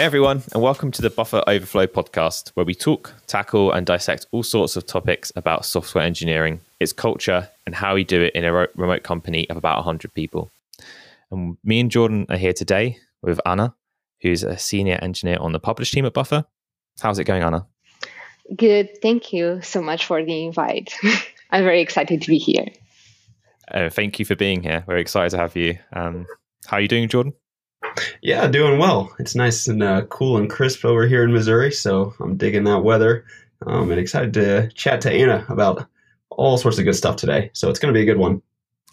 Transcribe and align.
Hey 0.00 0.06
everyone, 0.06 0.42
and 0.54 0.62
welcome 0.62 0.90
to 0.92 1.02
the 1.02 1.10
Buffer 1.10 1.44
Overflow 1.46 1.86
podcast, 1.86 2.52
where 2.54 2.64
we 2.64 2.74
talk, 2.74 3.12
tackle, 3.26 3.70
and 3.70 3.84
dissect 3.84 4.24
all 4.32 4.42
sorts 4.42 4.74
of 4.74 4.86
topics 4.86 5.30
about 5.36 5.66
software 5.66 6.02
engineering, 6.02 6.62
its 6.80 6.94
culture, 6.94 7.50
and 7.66 7.74
how 7.74 7.94
we 7.94 8.02
do 8.02 8.22
it 8.22 8.34
in 8.34 8.46
a 8.46 8.50
remote 8.50 9.02
company 9.02 9.46
of 9.50 9.58
about 9.58 9.76
100 9.76 10.14
people. 10.14 10.50
And 11.30 11.58
me 11.62 11.80
and 11.80 11.90
Jordan 11.90 12.24
are 12.30 12.38
here 12.38 12.54
today 12.54 12.96
with 13.20 13.42
Ana, 13.44 13.74
who's 14.22 14.42
a 14.42 14.56
senior 14.56 14.98
engineer 15.02 15.36
on 15.38 15.52
the 15.52 15.60
publish 15.60 15.90
team 15.90 16.06
at 16.06 16.14
Buffer. 16.14 16.46
How's 17.02 17.18
it 17.18 17.24
going, 17.24 17.42
Ana? 17.42 17.66
Good. 18.56 19.02
Thank 19.02 19.34
you 19.34 19.60
so 19.60 19.82
much 19.82 20.06
for 20.06 20.24
the 20.24 20.44
invite. 20.46 20.94
I'm 21.50 21.64
very 21.64 21.82
excited 21.82 22.22
to 22.22 22.28
be 22.28 22.38
here. 22.38 22.68
Uh, 23.70 23.90
thank 23.90 24.18
you 24.18 24.24
for 24.24 24.34
being 24.34 24.62
here. 24.62 24.82
We're 24.86 24.96
excited 24.96 25.32
to 25.32 25.36
have 25.36 25.56
you. 25.56 25.78
Um, 25.92 26.26
how 26.64 26.78
are 26.78 26.80
you 26.80 26.88
doing, 26.88 27.06
Jordan? 27.06 27.34
Yeah, 28.22 28.46
doing 28.46 28.78
well. 28.78 29.14
It's 29.18 29.34
nice 29.34 29.66
and 29.66 29.82
uh, 29.82 30.02
cool 30.06 30.36
and 30.36 30.48
crisp 30.48 30.84
over 30.84 31.06
here 31.06 31.24
in 31.24 31.32
Missouri, 31.32 31.72
so 31.72 32.14
I'm 32.20 32.36
digging 32.36 32.64
that 32.64 32.84
weather. 32.84 33.24
Um, 33.66 33.90
and 33.90 34.00
excited 34.00 34.32
to 34.34 34.68
chat 34.74 35.00
to 35.02 35.12
Ana 35.12 35.44
about 35.48 35.86
all 36.30 36.56
sorts 36.56 36.78
of 36.78 36.84
good 36.84 36.94
stuff 36.94 37.16
today. 37.16 37.50
So 37.52 37.68
it's 37.68 37.78
going 37.78 37.92
to 37.92 37.98
be 37.98 38.02
a 38.02 38.06
good 38.06 38.18
one. 38.18 38.42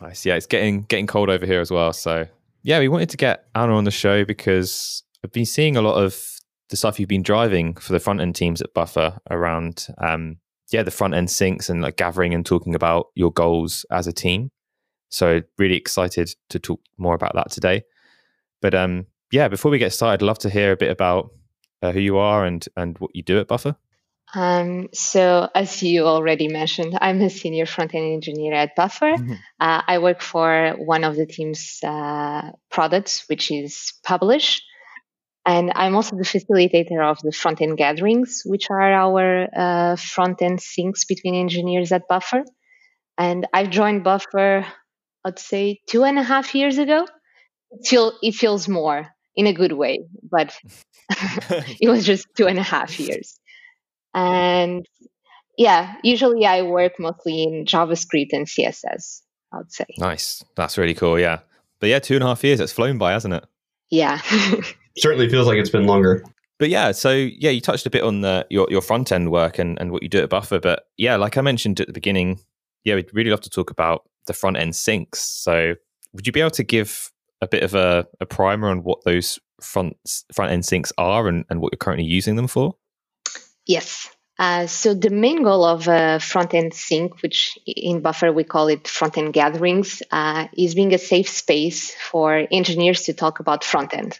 Nice. 0.01 0.25
Yeah, 0.25 0.35
it's 0.35 0.45
getting 0.45 0.83
getting 0.83 1.07
cold 1.07 1.29
over 1.29 1.45
here 1.45 1.61
as 1.61 1.71
well. 1.71 1.93
So 1.93 2.27
yeah, 2.63 2.79
we 2.79 2.87
wanted 2.87 3.09
to 3.11 3.17
get 3.17 3.45
Ana 3.55 3.73
on 3.73 3.85
the 3.85 3.91
show 3.91 4.25
because 4.25 5.03
I've 5.23 5.31
been 5.31 5.45
seeing 5.45 5.77
a 5.77 5.81
lot 5.81 5.95
of 5.95 6.21
the 6.69 6.75
stuff 6.75 6.99
you've 6.99 7.09
been 7.09 7.23
driving 7.23 7.75
for 7.75 7.93
the 7.93 7.99
front 7.99 8.19
end 8.19 8.35
teams 8.35 8.61
at 8.61 8.73
Buffer 8.73 9.17
around 9.31 9.87
um, 9.99 10.37
yeah 10.71 10.83
the 10.83 10.91
front 10.91 11.13
end 11.13 11.29
syncs 11.29 11.69
and 11.69 11.81
like 11.81 11.95
gathering 11.95 12.33
and 12.33 12.45
talking 12.45 12.75
about 12.75 13.07
your 13.15 13.31
goals 13.31 13.85
as 13.89 14.07
a 14.07 14.13
team. 14.13 14.51
So 15.09 15.41
really 15.57 15.77
excited 15.77 16.35
to 16.49 16.59
talk 16.59 16.81
more 16.97 17.15
about 17.15 17.33
that 17.35 17.51
today. 17.51 17.83
But 18.61 18.73
um, 18.73 19.05
yeah, 19.31 19.47
before 19.47 19.71
we 19.71 19.77
get 19.77 19.93
started, 19.93 20.23
I'd 20.23 20.27
love 20.27 20.39
to 20.39 20.49
hear 20.49 20.71
a 20.71 20.77
bit 20.77 20.91
about 20.91 21.31
uh, 21.81 21.91
who 21.91 21.99
you 21.99 22.17
are 22.17 22.45
and 22.45 22.65
and 22.75 22.97
what 22.99 23.11
you 23.13 23.23
do 23.23 23.39
at 23.39 23.47
Buffer. 23.47 23.75
Um, 24.35 24.89
so, 24.93 25.49
as 25.55 25.81
you 25.81 26.05
already 26.05 26.49
mentioned, 26.49 26.97
I'm 26.99 27.21
a 27.21 27.29
senior 27.29 27.65
front 27.65 27.95
end 27.95 28.13
engineer 28.13 28.53
at 28.53 28.75
Buffer. 28.75 29.13
Mm-hmm. 29.13 29.33
Uh, 29.59 29.81
I 29.87 29.99
work 29.99 30.21
for 30.21 30.75
one 30.77 31.03
of 31.03 31.15
the 31.15 31.25
team's 31.25 31.79
uh, 31.83 32.51
products, 32.69 33.23
which 33.29 33.51
is 33.51 33.93
Publish. 34.03 34.61
And 35.45 35.71
I'm 35.75 35.95
also 35.95 36.17
the 36.17 36.23
facilitator 36.23 37.01
of 37.01 37.19
the 37.21 37.31
front 37.31 37.61
end 37.61 37.77
gatherings, 37.77 38.41
which 38.45 38.69
are 38.69 38.91
our 38.91 39.47
uh, 39.55 39.95
front 39.95 40.41
end 40.41 40.59
syncs 40.59 41.07
between 41.07 41.35
engineers 41.35 41.93
at 41.93 42.09
Buffer. 42.09 42.43
And 43.17 43.47
I've 43.53 43.69
joined 43.69 44.03
Buffer, 44.03 44.65
I'd 45.23 45.39
say, 45.39 45.79
two 45.87 46.03
and 46.03 46.19
a 46.19 46.23
half 46.23 46.53
years 46.53 46.77
ago. 46.77 47.07
It, 47.71 47.87
feel, 47.87 48.13
it 48.21 48.33
feels 48.33 48.67
more 48.67 49.07
in 49.35 49.47
a 49.47 49.53
good 49.53 49.73
way, 49.73 50.05
but 50.23 50.57
it 51.09 51.89
was 51.89 52.05
just 52.05 52.27
two 52.35 52.47
and 52.47 52.59
a 52.59 52.63
half 52.63 52.99
years. 52.99 53.39
And 54.13 54.85
yeah, 55.57 55.95
usually 56.03 56.45
I 56.45 56.61
work 56.63 56.93
mostly 56.99 57.43
in 57.43 57.65
JavaScript 57.65 58.29
and 58.31 58.47
CSS, 58.47 59.21
I 59.53 59.57
would 59.57 59.71
say. 59.71 59.85
Nice. 59.97 60.43
That's 60.55 60.77
really 60.77 60.93
cool. 60.93 61.19
Yeah. 61.19 61.39
But 61.79 61.89
yeah, 61.89 61.99
two 61.99 62.15
and 62.15 62.23
a 62.23 62.27
half 62.27 62.43
years, 62.43 62.59
it's 62.59 62.71
flown 62.71 62.97
by, 62.97 63.11
hasn't 63.11 63.33
it? 63.33 63.45
Yeah. 63.89 64.21
Certainly 64.97 65.29
feels 65.29 65.47
like 65.47 65.57
it's 65.57 65.69
been 65.69 65.85
longer. 65.85 66.23
But 66.59 66.69
yeah, 66.69 66.91
so 66.91 67.11
yeah, 67.11 67.51
you 67.51 67.61
touched 67.61 67.85
a 67.85 67.89
bit 67.89 68.03
on 68.03 68.21
the 68.21 68.47
your, 68.49 68.67
your 68.69 68.81
front 68.81 69.11
end 69.11 69.31
work 69.31 69.59
and, 69.59 69.79
and 69.79 69.91
what 69.91 70.01
you 70.01 70.09
do 70.09 70.19
at 70.19 70.29
Buffer. 70.29 70.59
But 70.59 70.87
yeah, 70.97 71.15
like 71.15 71.37
I 71.37 71.41
mentioned 71.41 71.79
at 71.79 71.87
the 71.87 71.93
beginning, 71.93 72.39
yeah, 72.83 72.95
we'd 72.95 73.13
really 73.13 73.29
love 73.29 73.41
to 73.41 73.49
talk 73.49 73.69
about 73.69 74.09
the 74.25 74.33
front 74.33 74.57
end 74.57 74.73
syncs. 74.73 75.17
So 75.17 75.75
would 76.13 76.25
you 76.25 76.33
be 76.33 76.39
able 76.39 76.51
to 76.51 76.63
give 76.63 77.11
a 77.41 77.47
bit 77.47 77.63
of 77.63 77.73
a, 77.73 78.07
a 78.19 78.25
primer 78.25 78.69
on 78.69 78.83
what 78.83 79.03
those 79.03 79.39
front 79.61 79.97
front 80.33 80.51
end 80.51 80.63
syncs 80.63 80.91
are 80.97 81.27
and, 81.27 81.45
and 81.49 81.61
what 81.61 81.73
you're 81.73 81.77
currently 81.77 82.05
using 82.05 82.35
them 82.35 82.47
for? 82.47 82.75
Yes. 83.65 84.09
Uh, 84.39 84.67
so 84.67 84.93
the 84.93 85.09
main 85.09 85.41
goal 85.41 85.65
of 85.65 85.87
uh, 85.87 86.19
front 86.19 86.53
end 86.53 86.73
sync, 86.73 87.21
which 87.23 87.57
in 87.65 88.01
Buffer 88.01 88.31
we 88.31 88.43
call 88.43 88.67
it 88.67 88.87
front 88.87 89.17
end 89.17 89.33
gatherings, 89.33 90.03
uh, 90.11 90.47
is 90.55 90.75
being 90.75 90.93
a 90.93 90.99
safe 90.99 91.27
space 91.27 91.95
for 91.95 92.47
engineers 92.51 93.03
to 93.03 93.13
talk 93.13 93.39
about 93.39 93.63
front 93.63 93.95
end. 93.95 94.19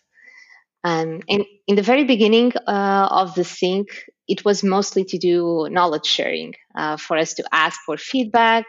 Um, 0.84 1.22
and 1.30 1.46
in 1.68 1.76
the 1.76 1.82
very 1.82 2.04
beginning 2.04 2.54
uh, 2.66 3.08
of 3.12 3.36
the 3.36 3.44
sync, 3.44 3.90
it 4.28 4.44
was 4.44 4.64
mostly 4.64 5.04
to 5.06 5.18
do 5.18 5.68
knowledge 5.70 6.06
sharing 6.06 6.56
uh, 6.76 6.98
for 6.98 7.18
us 7.18 7.36
to 7.36 7.44
ask 7.52 7.80
for 7.86 7.98
feedback. 7.98 8.66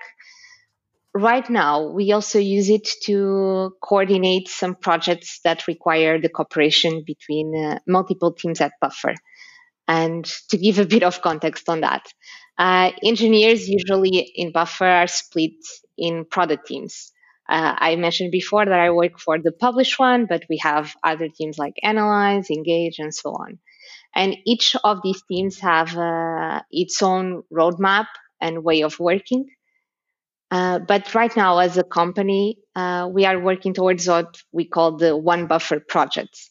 Right 1.18 1.50
now, 1.50 1.88
we 1.88 2.12
also 2.12 2.38
use 2.38 2.70
it 2.70 2.88
to 3.06 3.72
coordinate 3.82 4.46
some 4.46 4.76
projects 4.76 5.40
that 5.42 5.66
require 5.66 6.20
the 6.20 6.28
cooperation 6.28 7.02
between 7.04 7.56
uh, 7.56 7.80
multiple 7.88 8.32
teams 8.34 8.60
at 8.60 8.74
Buffer. 8.80 9.14
And 9.88 10.24
to 10.50 10.56
give 10.56 10.78
a 10.78 10.86
bit 10.86 11.02
of 11.02 11.20
context 11.20 11.68
on 11.68 11.80
that, 11.80 12.06
uh, 12.56 12.92
engineers 13.02 13.68
usually 13.68 14.30
in 14.36 14.52
Buffer 14.52 14.84
are 14.86 15.08
split 15.08 15.58
in 15.96 16.24
product 16.24 16.68
teams. 16.68 17.10
Uh, 17.48 17.74
I 17.76 17.96
mentioned 17.96 18.30
before 18.30 18.64
that 18.64 18.78
I 18.78 18.90
work 18.90 19.18
for 19.18 19.40
the 19.40 19.50
publish 19.50 19.98
one, 19.98 20.26
but 20.26 20.44
we 20.48 20.58
have 20.58 20.94
other 21.02 21.28
teams 21.28 21.58
like 21.58 21.74
Analyze, 21.82 22.48
Engage, 22.48 23.00
and 23.00 23.12
so 23.12 23.30
on. 23.30 23.58
And 24.14 24.36
each 24.46 24.76
of 24.84 25.00
these 25.02 25.22
teams 25.28 25.58
have 25.58 25.96
uh, 25.98 26.62
its 26.70 27.02
own 27.02 27.42
roadmap 27.52 28.06
and 28.40 28.62
way 28.62 28.82
of 28.82 29.00
working. 29.00 29.46
Uh, 30.50 30.78
but 30.78 31.14
right 31.14 31.34
now, 31.36 31.58
as 31.58 31.76
a 31.76 31.84
company, 31.84 32.58
uh, 32.74 33.08
we 33.12 33.26
are 33.26 33.38
working 33.38 33.74
towards 33.74 34.08
what 34.08 34.36
we 34.52 34.66
call 34.66 34.96
the 34.96 35.16
One 35.16 35.46
Buffer 35.46 35.80
projects. 35.80 36.50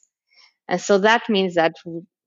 And 0.67 0.79
so 0.79 0.99
that 0.99 1.29
means 1.29 1.55
that 1.55 1.73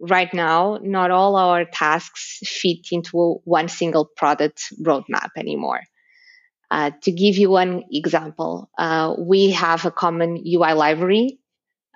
right 0.01 0.33
now, 0.33 0.79
not 0.83 1.11
all 1.11 1.37
our 1.37 1.65
tasks 1.65 2.41
fit 2.43 2.89
into 2.91 3.41
one 3.45 3.69
single 3.69 4.09
product 4.17 4.63
roadmap 4.83 5.31
anymore. 5.37 5.81
Uh, 6.71 6.93
to 7.03 7.13
give 7.13 7.37
you 7.37 7.51
one 7.51 7.85
example, 7.91 8.71
uh, 8.79 9.15
we 9.19 9.51
have 9.51 9.85
a 9.85 9.91
common 9.91 10.37
UI 10.47 10.73
library 10.73 11.39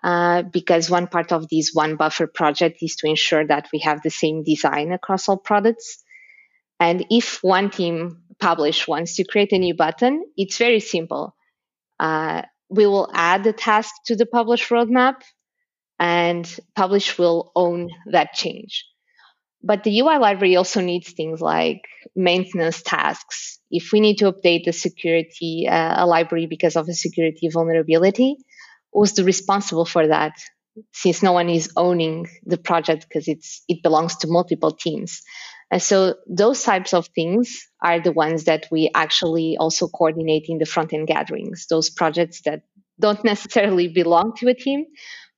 uh, 0.03 0.43
because 0.43 0.91
one 0.91 1.07
part 1.07 1.33
of 1.33 1.49
this 1.49 1.71
one 1.73 1.97
buffer 1.97 2.27
project 2.27 2.79
is 2.83 2.97
to 2.97 3.09
ensure 3.09 3.47
that 3.47 3.69
we 3.73 3.79
have 3.79 4.03
the 4.03 4.11
same 4.11 4.43
design 4.43 4.93
across 4.93 5.29
all 5.29 5.39
products. 5.39 6.03
And 6.81 7.07
if 7.09 7.39
one 7.43 7.71
team 7.71 8.24
publish 8.41 8.87
once 8.89 9.19
you 9.19 9.25
create 9.25 9.53
a 9.53 9.59
new 9.59 9.75
button, 9.75 10.25
it's 10.37 10.59
very 10.59 10.81
simple. 10.81 11.35
Uh, 11.99 12.43
we 12.71 12.87
will 12.87 13.11
add 13.13 13.45
the 13.45 13.53
task 13.53 13.93
to 14.07 14.17
the 14.17 14.27
publish 14.27 14.69
roadmap 14.69 15.23
and 15.99 16.59
Publish 16.75 17.19
will 17.19 17.53
own 17.55 17.91
that 18.11 18.33
change. 18.33 18.85
But 19.63 19.85
the 19.85 20.01
UI 20.01 20.19
library 20.19 20.57
also 20.57 20.81
needs 20.81 21.13
things 21.13 21.41
like 21.41 21.83
maintenance 22.15 22.83
tasks. 22.83 23.59
If 23.71 23.93
we 23.93 24.01
need 24.01 24.19
to 24.19 24.31
update 24.31 24.65
the 24.65 24.73
security, 24.73 25.67
uh, 25.69 26.05
a 26.05 26.07
library 26.07 26.47
because 26.47 26.77
of 26.77 26.89
a 26.89 26.93
security 26.93 27.49
vulnerability, 27.49 28.37
who's 28.93 29.15
the 29.15 29.25
responsible 29.25 29.87
for 29.87 30.09
that? 30.09 30.33
Since 30.93 31.23
no 31.23 31.33
one 31.33 31.49
is 31.49 31.71
owning 31.77 32.27
the 32.45 32.59
project 32.59 33.07
because 33.09 33.29
it's 33.29 33.63
it 33.69 33.83
belongs 33.83 34.17
to 34.17 34.29
multiple 34.29 34.73
teams. 34.73 35.23
And 35.71 35.83
so 35.83 36.17
those 36.29 36.63
types 36.63 36.95
of 36.95 37.09
things 37.09 37.67
are 37.83 38.01
the 38.01 38.13
ones 38.13 38.45
that 38.45 38.67
we 38.71 38.91
actually 38.95 39.57
also 39.59 39.89
coordinate 39.89 40.47
in 40.49 40.59
the 40.59 40.67
front 40.67 40.93
end 40.93 41.09
gatherings, 41.09 41.67
those 41.69 41.91
projects 41.91 42.43
that 42.43 42.63
don't 43.01 43.25
necessarily 43.33 43.89
belong 43.89 44.35
to 44.37 44.49
a 44.49 44.55
team, 44.55 44.87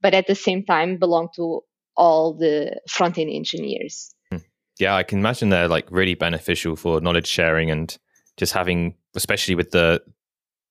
but 0.03 0.15
at 0.15 0.27
the 0.27 0.35
same 0.35 0.65
time 0.65 0.99
belong 0.99 1.29
to 1.37 1.63
all 1.97 2.35
the 2.35 2.79
front 2.89 3.19
end 3.19 3.31
engineers. 3.31 4.15
Hmm. 4.31 4.39
Yeah, 4.79 4.95
I 4.95 5.03
can 5.03 5.19
imagine 5.19 5.49
they're 5.49 5.69
like 5.69 5.91
really 5.91 6.15
beneficial 6.15 6.77
for 6.77 7.01
knowledge 7.01 7.27
sharing 7.27 7.71
and 7.71 7.97
just 8.37 8.53
having, 8.53 8.95
especially 9.15 9.55
with 9.55 9.71
the 9.71 10.03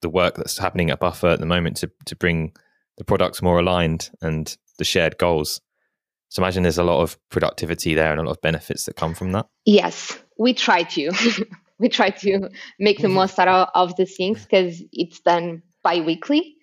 the 0.01 0.09
work 0.09 0.35
that's 0.35 0.59
happening 0.59 0.91
at 0.91 0.99
Buffer 0.99 1.29
at 1.29 1.39
the 1.39 1.45
moment 1.45 1.77
to 1.77 1.91
to 2.05 2.15
bring 2.15 2.53
the 2.97 3.03
products 3.03 3.41
more 3.41 3.59
aligned 3.59 4.09
and 4.21 4.55
the 4.77 4.83
shared 4.83 5.17
goals. 5.17 5.61
So 6.35 6.43
imagine 6.43 6.63
there's 6.63 6.77
a 6.77 6.83
lot 6.83 7.01
of 7.01 7.17
productivity 7.29 7.93
there 7.95 8.11
and 8.11 8.19
a 8.19 8.23
lot 8.25 8.31
of 8.31 8.41
benefits 8.41 8.83
that 8.85 8.97
come 8.97 9.13
from 9.13 9.31
that. 9.31 9.47
Yes, 9.63 10.19
we 10.37 10.53
try 10.53 10.83
to. 10.83 11.13
we 11.79 11.87
try 11.87 12.09
to 12.09 12.49
make 12.77 12.99
the 12.99 13.07
most 13.07 13.39
out 13.39 13.47
of, 13.47 13.69
of 13.73 13.95
the 13.95 14.05
things 14.05 14.43
because 14.43 14.83
it's 14.91 15.21
done 15.21 15.63
bi-weekly 15.81 16.57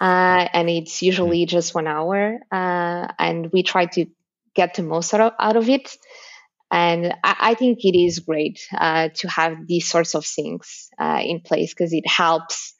uh, 0.00 0.48
and 0.54 0.70
it's 0.70 1.02
usually 1.02 1.42
mm-hmm. 1.42 1.50
just 1.50 1.74
one 1.74 1.86
hour. 1.86 2.38
Uh, 2.50 3.08
and 3.18 3.52
we 3.52 3.62
try 3.62 3.84
to 3.84 4.06
get 4.54 4.72
the 4.72 4.82
most 4.82 5.12
out 5.12 5.20
of, 5.20 5.32
out 5.38 5.56
of 5.56 5.68
it. 5.68 5.94
And 6.70 7.12
I, 7.22 7.36
I, 7.40 7.54
think 7.56 7.80
it 7.84 7.98
is 8.00 8.20
great 8.20 8.66
uh, 8.72 9.10
to 9.16 9.28
have 9.28 9.66
these 9.66 9.86
sorts 9.86 10.14
of 10.14 10.24
things 10.24 10.88
uh, 10.98 11.20
in 11.22 11.40
place 11.40 11.74
because 11.74 11.92
it 11.92 12.08
helps 12.08 12.72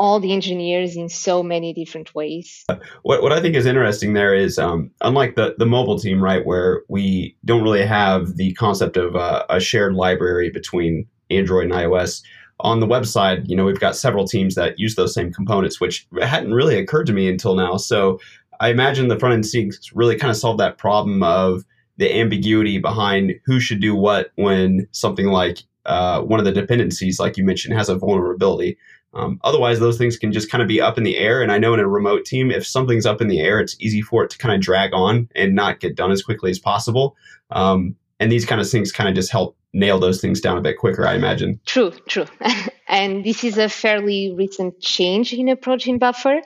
all 0.00 0.18
the 0.18 0.32
engineers 0.32 0.96
in 0.96 1.10
so 1.10 1.42
many 1.42 1.74
different 1.74 2.14
ways. 2.14 2.64
What, 3.02 3.22
what 3.22 3.32
I 3.32 3.40
think 3.40 3.54
is 3.54 3.66
interesting 3.66 4.14
there 4.14 4.34
is, 4.34 4.58
um, 4.58 4.90
unlike 5.02 5.36
the, 5.36 5.54
the 5.58 5.66
mobile 5.66 5.98
team, 5.98 6.24
right, 6.24 6.44
where 6.44 6.82
we 6.88 7.36
don't 7.44 7.62
really 7.62 7.84
have 7.84 8.36
the 8.36 8.54
concept 8.54 8.96
of 8.96 9.14
uh, 9.14 9.44
a 9.50 9.60
shared 9.60 9.94
library 9.94 10.50
between 10.50 11.06
Android 11.30 11.64
and 11.64 11.74
iOS, 11.74 12.22
on 12.60 12.80
the 12.80 12.86
website, 12.86 13.46
you 13.48 13.54
know, 13.54 13.64
we've 13.64 13.80
got 13.80 13.94
several 13.94 14.26
teams 14.26 14.54
that 14.54 14.78
use 14.78 14.94
those 14.94 15.14
same 15.14 15.32
components, 15.32 15.80
which 15.80 16.06
hadn't 16.20 16.52
really 16.52 16.78
occurred 16.78 17.06
to 17.06 17.12
me 17.12 17.28
until 17.28 17.54
now. 17.54 17.76
So 17.76 18.18
I 18.58 18.70
imagine 18.70 19.08
the 19.08 19.18
front 19.18 19.34
end 19.34 19.44
syncs 19.44 19.90
really 19.94 20.16
kind 20.16 20.30
of 20.30 20.36
solve 20.36 20.58
that 20.58 20.78
problem 20.78 21.22
of 21.22 21.64
the 21.98 22.18
ambiguity 22.18 22.78
behind 22.78 23.34
who 23.44 23.60
should 23.60 23.80
do 23.80 23.94
what 23.94 24.32
when 24.36 24.88
something 24.92 25.26
like 25.26 25.58
uh, 25.86 26.20
one 26.20 26.38
of 26.38 26.44
the 26.44 26.52
dependencies, 26.52 27.18
like 27.18 27.36
you 27.36 27.44
mentioned, 27.44 27.76
has 27.76 27.88
a 27.88 27.96
vulnerability. 27.96 28.78
Um, 29.12 29.40
otherwise, 29.42 29.80
those 29.80 29.98
things 29.98 30.16
can 30.16 30.32
just 30.32 30.50
kind 30.50 30.62
of 30.62 30.68
be 30.68 30.80
up 30.80 30.96
in 30.96 31.04
the 31.04 31.16
air. 31.16 31.42
And 31.42 31.50
I 31.50 31.58
know 31.58 31.74
in 31.74 31.80
a 31.80 31.88
remote 31.88 32.24
team, 32.24 32.50
if 32.50 32.66
something's 32.66 33.06
up 33.06 33.20
in 33.20 33.28
the 33.28 33.40
air, 33.40 33.60
it's 33.60 33.76
easy 33.80 34.02
for 34.02 34.22
it 34.24 34.30
to 34.30 34.38
kind 34.38 34.54
of 34.54 34.60
drag 34.60 34.92
on 34.94 35.28
and 35.34 35.54
not 35.54 35.80
get 35.80 35.96
done 35.96 36.12
as 36.12 36.22
quickly 36.22 36.50
as 36.50 36.58
possible. 36.58 37.16
Um, 37.50 37.96
and 38.20 38.30
these 38.30 38.46
kind 38.46 38.60
of 38.60 38.70
things 38.70 38.92
kind 38.92 39.08
of 39.08 39.14
just 39.14 39.32
help 39.32 39.56
nail 39.72 39.98
those 39.98 40.20
things 40.20 40.40
down 40.40 40.58
a 40.58 40.60
bit 40.60 40.78
quicker, 40.78 41.06
I 41.06 41.14
imagine. 41.14 41.60
True, 41.66 41.92
true. 42.06 42.26
and 42.88 43.24
this 43.24 43.44
is 43.44 43.58
a 43.58 43.68
fairly 43.68 44.32
recent 44.32 44.80
change 44.80 45.32
in 45.32 45.48
approach 45.48 45.86
in 45.86 45.98
Buffer. 45.98 46.40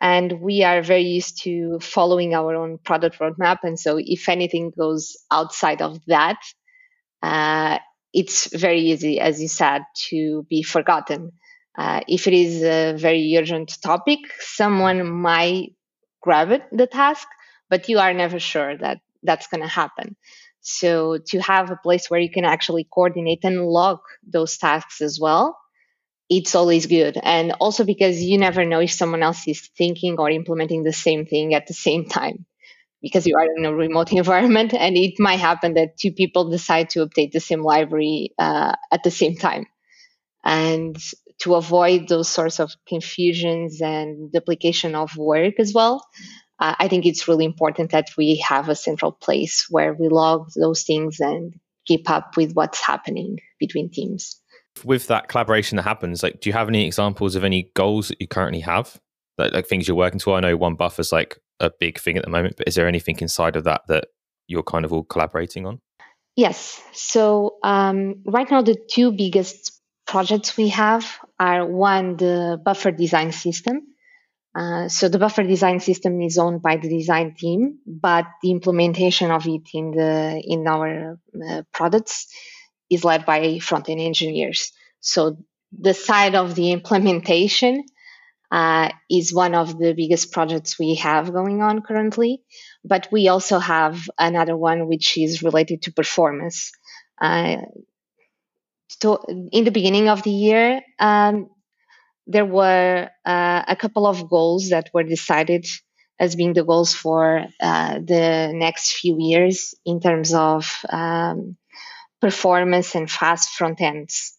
And 0.00 0.40
we 0.40 0.64
are 0.64 0.82
very 0.82 1.04
used 1.04 1.42
to 1.44 1.78
following 1.80 2.34
our 2.34 2.54
own 2.54 2.78
product 2.78 3.18
roadmap. 3.20 3.58
And 3.62 3.78
so 3.78 3.98
if 3.98 4.28
anything 4.28 4.72
goes 4.76 5.16
outside 5.30 5.80
of 5.80 6.00
that, 6.08 6.38
uh, 7.22 7.78
it's 8.12 8.54
very 8.54 8.80
easy, 8.80 9.18
as 9.18 9.40
you 9.40 9.48
said, 9.48 9.82
to 10.08 10.46
be 10.50 10.62
forgotten. 10.62 11.32
Uh, 11.76 12.00
if 12.08 12.26
it 12.26 12.34
is 12.34 12.62
a 12.62 12.94
very 12.96 13.36
urgent 13.36 13.80
topic, 13.82 14.20
someone 14.40 15.10
might 15.10 15.74
grab 16.22 16.50
it, 16.50 16.62
the 16.72 16.86
task, 16.86 17.26
but 17.68 17.88
you 17.88 17.98
are 17.98 18.14
never 18.14 18.38
sure 18.38 18.76
that 18.78 18.98
that's 19.22 19.46
going 19.48 19.62
to 19.62 19.68
happen. 19.68 20.16
So 20.60 21.18
to 21.28 21.40
have 21.40 21.70
a 21.70 21.76
place 21.76 22.08
where 22.10 22.20
you 22.20 22.30
can 22.30 22.44
actually 22.44 22.86
coordinate 22.92 23.40
and 23.44 23.66
log 23.66 23.98
those 24.26 24.56
tasks 24.56 25.00
as 25.00 25.18
well, 25.20 25.58
it's 26.30 26.54
always 26.54 26.86
good. 26.86 27.18
And 27.22 27.52
also 27.60 27.84
because 27.84 28.22
you 28.22 28.38
never 28.38 28.64
know 28.64 28.80
if 28.80 28.92
someone 28.92 29.22
else 29.22 29.46
is 29.46 29.68
thinking 29.76 30.16
or 30.18 30.30
implementing 30.30 30.82
the 30.82 30.92
same 30.92 31.26
thing 31.26 31.54
at 31.54 31.66
the 31.66 31.74
same 31.74 32.06
time 32.06 32.46
because 33.02 33.26
you 33.26 33.36
are 33.36 33.46
in 33.56 33.64
a 33.66 33.74
remote 33.74 34.12
environment 34.14 34.74
and 34.74 34.96
it 34.96 35.14
might 35.20 35.40
happen 35.40 35.74
that 35.74 35.98
two 35.98 36.12
people 36.12 36.50
decide 36.50 36.90
to 36.90 37.06
update 37.06 37.32
the 37.32 37.40
same 37.40 37.62
library 37.62 38.30
uh, 38.38 38.74
at 38.92 39.02
the 39.04 39.10
same 39.10 39.36
time. 39.36 39.66
And 40.44 40.96
to 41.44 41.54
avoid 41.54 42.08
those 42.08 42.28
sorts 42.28 42.58
of 42.58 42.72
confusions 42.88 43.82
and 43.82 44.32
duplication 44.32 44.94
of 44.94 45.14
work 45.16 45.54
as 45.58 45.74
well, 45.74 46.02
uh, 46.58 46.74
I 46.78 46.88
think 46.88 47.04
it's 47.04 47.28
really 47.28 47.44
important 47.44 47.90
that 47.90 48.08
we 48.16 48.36
have 48.36 48.70
a 48.70 48.74
central 48.74 49.12
place 49.12 49.66
where 49.68 49.92
we 49.92 50.08
log 50.08 50.48
those 50.56 50.84
things 50.84 51.20
and 51.20 51.52
keep 51.86 52.08
up 52.08 52.38
with 52.38 52.54
what's 52.54 52.80
happening 52.80 53.40
between 53.60 53.90
teams. 53.90 54.40
With 54.84 55.06
that 55.08 55.28
collaboration 55.28 55.76
that 55.76 55.82
happens, 55.82 56.22
like, 56.22 56.40
do 56.40 56.48
you 56.48 56.54
have 56.54 56.68
any 56.68 56.86
examples 56.86 57.36
of 57.36 57.44
any 57.44 57.70
goals 57.74 58.08
that 58.08 58.20
you 58.20 58.26
currently 58.26 58.60
have, 58.60 58.98
like, 59.36 59.52
like 59.52 59.66
things 59.66 59.86
you're 59.86 59.96
working 59.98 60.18
to? 60.20 60.32
I 60.32 60.40
know 60.40 60.56
one 60.56 60.76
buffer 60.76 61.02
is 61.02 61.12
like 61.12 61.38
a 61.60 61.70
big 61.78 62.00
thing 62.00 62.16
at 62.16 62.24
the 62.24 62.30
moment, 62.30 62.54
but 62.56 62.66
is 62.66 62.74
there 62.74 62.88
anything 62.88 63.18
inside 63.20 63.56
of 63.56 63.64
that 63.64 63.82
that 63.88 64.06
you're 64.46 64.62
kind 64.62 64.86
of 64.86 64.94
all 64.94 65.04
collaborating 65.04 65.66
on? 65.66 65.80
Yes. 66.36 66.82
So 66.92 67.56
um, 67.62 68.22
right 68.24 68.50
now, 68.50 68.62
the 68.62 68.76
two 68.90 69.12
biggest 69.12 69.74
projects 70.06 70.56
we 70.56 70.68
have 70.68 71.06
are 71.38 71.66
one, 71.66 72.16
the 72.16 72.60
buffer 72.64 72.90
design 72.90 73.32
system. 73.32 73.82
Uh, 74.54 74.88
so 74.88 75.08
the 75.08 75.18
buffer 75.18 75.42
design 75.42 75.80
system 75.80 76.20
is 76.22 76.38
owned 76.38 76.62
by 76.62 76.76
the 76.76 76.88
design 76.88 77.34
team, 77.36 77.78
but 77.86 78.24
the 78.42 78.52
implementation 78.52 79.30
of 79.32 79.46
it 79.48 79.62
in 79.74 79.90
the 79.90 80.40
in 80.44 80.66
our 80.68 81.18
uh, 81.48 81.62
products 81.72 82.28
is 82.88 83.04
led 83.04 83.26
by 83.26 83.58
front 83.58 83.88
end 83.88 84.00
engineers. 84.00 84.70
So 85.00 85.38
the 85.76 85.94
side 85.94 86.36
of 86.36 86.54
the 86.54 86.70
implementation 86.70 87.84
uh, 88.52 88.90
is 89.10 89.34
one 89.34 89.56
of 89.56 89.76
the 89.76 89.94
biggest 89.94 90.30
projects 90.30 90.78
we 90.78 90.94
have 90.94 91.32
going 91.32 91.60
on 91.60 91.82
currently. 91.82 92.42
But 92.84 93.08
we 93.10 93.26
also 93.26 93.58
have 93.58 94.08
another 94.16 94.56
one 94.56 94.86
which 94.86 95.18
is 95.18 95.42
related 95.42 95.82
to 95.82 95.92
performance. 95.92 96.70
Uh, 97.20 97.56
to, 99.00 99.18
in 99.52 99.64
the 99.64 99.70
beginning 99.70 100.08
of 100.08 100.22
the 100.22 100.30
year, 100.30 100.80
um, 100.98 101.48
there 102.26 102.46
were 102.46 103.10
uh, 103.24 103.62
a 103.66 103.76
couple 103.76 104.06
of 104.06 104.28
goals 104.30 104.70
that 104.70 104.90
were 104.94 105.02
decided 105.02 105.66
as 106.18 106.36
being 106.36 106.52
the 106.52 106.64
goals 106.64 106.94
for 106.94 107.44
uh, 107.60 107.94
the 107.94 108.50
next 108.54 108.92
few 108.92 109.16
years 109.18 109.74
in 109.84 110.00
terms 110.00 110.32
of 110.32 110.70
um, 110.88 111.56
performance 112.20 112.94
and 112.94 113.10
fast 113.10 113.50
front 113.50 113.80
ends. 113.80 114.38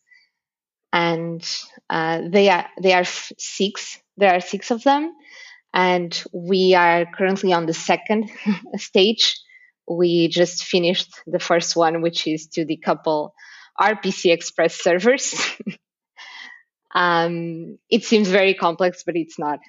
And 0.94 1.46
uh, 1.90 2.22
they 2.30 2.50
are 2.50 2.68
they 2.81 2.94
are 2.94 3.04
six. 3.04 4.00
There 4.18 4.34
are 4.34 4.40
six 4.40 4.72
of 4.72 4.81
them, 4.84 5.12
and 5.74 6.24
we 6.34 6.74
are 6.74 7.06
currently 7.06 7.51
on 7.51 7.66
the 7.66 7.74
second 7.74 8.31
stage. 8.78 9.38
We 9.88 10.30
just 10.30 10.63
finished 10.63 11.13
the 11.28 11.40
first 11.40 11.75
one, 11.75 12.01
which 12.01 12.25
is 12.25 12.48
to 12.54 12.66
decouple 12.66 13.31
RPC 13.80 14.31
Express 14.31 14.75
servers. 14.75 15.36
um, 16.95 17.77
it 17.89 18.04
seems 18.04 18.27
very 18.27 18.54
complex, 18.54 19.04
but 19.06 19.16
it's 19.16 19.39
not 19.39 19.60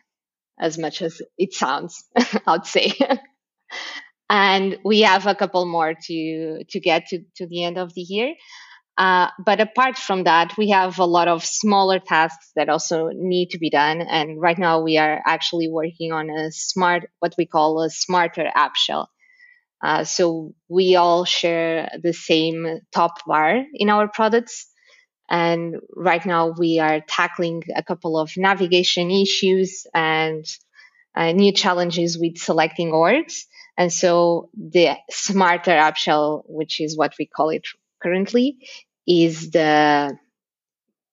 as 0.58 0.78
much 0.78 1.02
as 1.02 1.20
it 1.38 1.52
sounds, 1.52 2.04
I'd 2.46 2.66
say. 2.66 2.92
and 4.30 4.78
we 4.84 5.00
have 5.02 5.26
a 5.26 5.34
couple 5.34 5.66
more 5.66 5.94
to 5.94 6.64
to 6.68 6.80
get 6.80 7.08
to, 7.08 7.24
to 7.36 7.46
the 7.46 7.64
end 7.64 7.78
of 7.78 7.94
the 7.94 8.02
year. 8.02 8.34
Uh, 8.98 9.28
but 9.44 9.60
apart 9.60 9.98
from 9.98 10.24
that, 10.24 10.56
we 10.56 10.70
have 10.70 10.98
a 10.98 11.04
lot 11.04 11.28
of 11.28 11.44
smaller 11.44 11.98
tasks 11.98 12.50
that 12.56 12.70
also 12.70 13.10
need 13.12 13.50
to 13.50 13.58
be 13.58 13.68
done. 13.68 14.00
And 14.00 14.40
right 14.40 14.58
now, 14.58 14.80
we 14.80 14.96
are 14.96 15.20
actually 15.26 15.68
working 15.68 16.12
on 16.12 16.30
a 16.30 16.50
smart, 16.50 17.10
what 17.20 17.34
we 17.36 17.44
call 17.44 17.82
a 17.82 17.90
smarter 17.90 18.50
app 18.54 18.74
shell. 18.74 19.10
Uh, 19.82 20.04
so 20.04 20.54
we 20.68 20.96
all 20.96 21.24
share 21.24 21.90
the 22.02 22.12
same 22.12 22.80
top 22.92 23.24
bar 23.26 23.62
in 23.74 23.90
our 23.90 24.08
products. 24.08 24.66
And 25.28 25.76
right 25.94 26.24
now 26.24 26.54
we 26.56 26.78
are 26.78 27.00
tackling 27.00 27.62
a 27.74 27.82
couple 27.82 28.18
of 28.18 28.30
navigation 28.36 29.10
issues 29.10 29.86
and 29.92 30.44
uh, 31.14 31.32
new 31.32 31.52
challenges 31.52 32.18
with 32.18 32.38
selecting 32.38 32.90
orgs. 32.90 33.42
And 33.76 33.92
so 33.92 34.50
the 34.54 34.96
smarter 35.10 35.72
app 35.72 35.96
shell, 35.96 36.44
which 36.46 36.80
is 36.80 36.96
what 36.96 37.14
we 37.18 37.26
call 37.26 37.50
it 37.50 37.66
currently, 38.02 38.58
is 39.06 39.50
the 39.50 40.16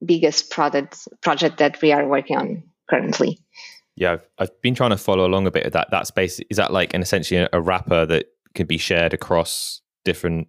biggest 0.05 0.51
product 0.51 1.07
project 1.21 1.57
that 1.57 1.81
we 1.81 1.91
are 1.91 2.07
working 2.07 2.37
on 2.37 2.63
currently. 2.89 3.39
Yeah, 3.95 4.13
I've, 4.13 4.27
I've 4.39 4.61
been 4.61 4.75
trying 4.75 4.89
to 4.89 4.97
follow 4.97 5.25
along 5.25 5.47
a 5.47 5.51
bit 5.51 5.65
of 5.65 5.73
that. 5.73 5.89
That 5.91 6.07
space 6.07 6.39
is 6.49 6.57
that 6.57 6.73
like 6.73 6.93
an 6.93 7.01
essentially 7.01 7.47
a 7.51 7.61
wrapper 7.61 8.05
that 8.05 8.25
can 8.55 8.67
be 8.67 8.77
shared 8.77 9.13
across 9.13 9.81
different 10.05 10.47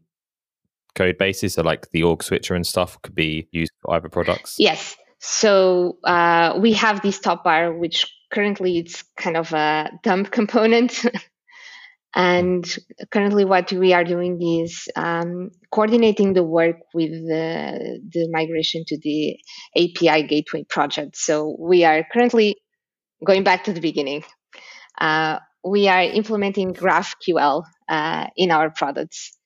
code 0.95 1.19
bases. 1.19 1.55
So 1.55 1.63
like 1.63 1.91
the 1.91 2.03
org 2.03 2.23
switcher 2.23 2.55
and 2.55 2.67
stuff 2.67 3.01
could 3.03 3.15
be 3.15 3.49
used 3.53 3.73
for 3.83 3.95
either 3.95 4.09
products. 4.09 4.57
Yes. 4.59 4.97
So 5.21 5.99
uh, 6.05 6.59
we 6.61 6.75
have 6.75 7.01
this 7.03 7.19
top 7.19 7.45
bar, 7.45 7.73
which 7.73 8.13
currently 8.33 8.79
it's 8.79 9.03
kind 9.17 9.37
of 9.37 9.53
a 9.53 9.91
dump 10.03 10.31
component. 10.31 11.05
and 12.15 12.77
currently, 13.11 13.45
what 13.45 13.73
we 13.73 13.95
are 13.95 14.05
doing 14.05 14.39
is 14.61 14.87
um, 14.97 15.51
coordinating 15.73 16.35
the 16.35 16.45
work 16.45 16.77
with 16.93 17.11
the, 17.11 18.01
the 18.13 18.29
migration 18.31 18.85
to 18.87 18.99
the 19.03 19.39
API 19.77 20.27
Gateway 20.27 20.65
project. 20.69 21.17
So 21.17 21.57
we 21.59 21.85
are 21.85 22.05
currently 22.13 22.57
going 23.25 23.45
back 23.45 23.65
to 23.65 23.73
the 23.73 23.81
beginning. 23.81 24.25
Uh, 25.01 25.39
we 25.65 25.89
are 25.89 26.03
implementing 26.03 26.75
GraphQL 26.75 27.65
uh, 27.89 28.27
in 28.37 28.51
our 28.51 28.71
products. 28.71 29.37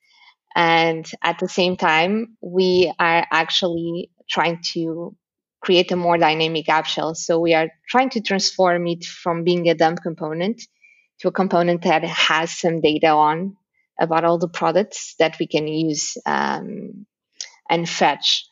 And 0.54 1.08
at 1.22 1.38
the 1.38 1.48
same 1.48 1.76
time, 1.76 2.36
we 2.40 2.92
are 2.98 3.26
actually 3.30 4.10
trying 4.28 4.60
to 4.72 5.14
create 5.60 5.92
a 5.92 5.96
more 5.96 6.18
dynamic 6.18 6.68
app 6.68 6.86
shell. 6.86 7.14
So 7.14 7.38
we 7.38 7.54
are 7.54 7.70
trying 7.88 8.10
to 8.10 8.20
transform 8.20 8.86
it 8.86 9.04
from 9.04 9.44
being 9.44 9.68
a 9.68 9.74
dump 9.74 10.02
component 10.02 10.62
to 11.20 11.28
a 11.28 11.32
component 11.32 11.82
that 11.82 12.04
has 12.04 12.50
some 12.50 12.80
data 12.80 13.08
on 13.08 13.56
about 14.00 14.24
all 14.24 14.38
the 14.38 14.48
products 14.48 15.14
that 15.18 15.36
we 15.38 15.46
can 15.46 15.66
use 15.66 16.16
um, 16.26 17.06
and 17.68 17.88
fetch. 17.88 18.46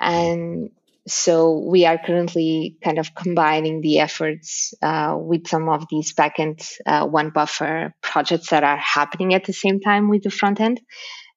And 0.00 0.70
so 1.06 1.58
we 1.58 1.84
are 1.84 1.98
currently 1.98 2.76
kind 2.82 2.98
of 2.98 3.14
combining 3.14 3.80
the 3.80 3.98
efforts 3.98 4.72
uh, 4.82 5.16
with 5.18 5.48
some 5.48 5.68
of 5.68 5.86
these 5.90 6.14
backend 6.14 6.64
uh, 6.86 7.06
one 7.06 7.30
buffer 7.30 7.94
projects 8.02 8.50
that 8.50 8.62
are 8.62 8.76
happening 8.76 9.34
at 9.34 9.44
the 9.44 9.52
same 9.52 9.80
time 9.80 10.08
with 10.08 10.22
the 10.22 10.30
front 10.30 10.60
end 10.60 10.80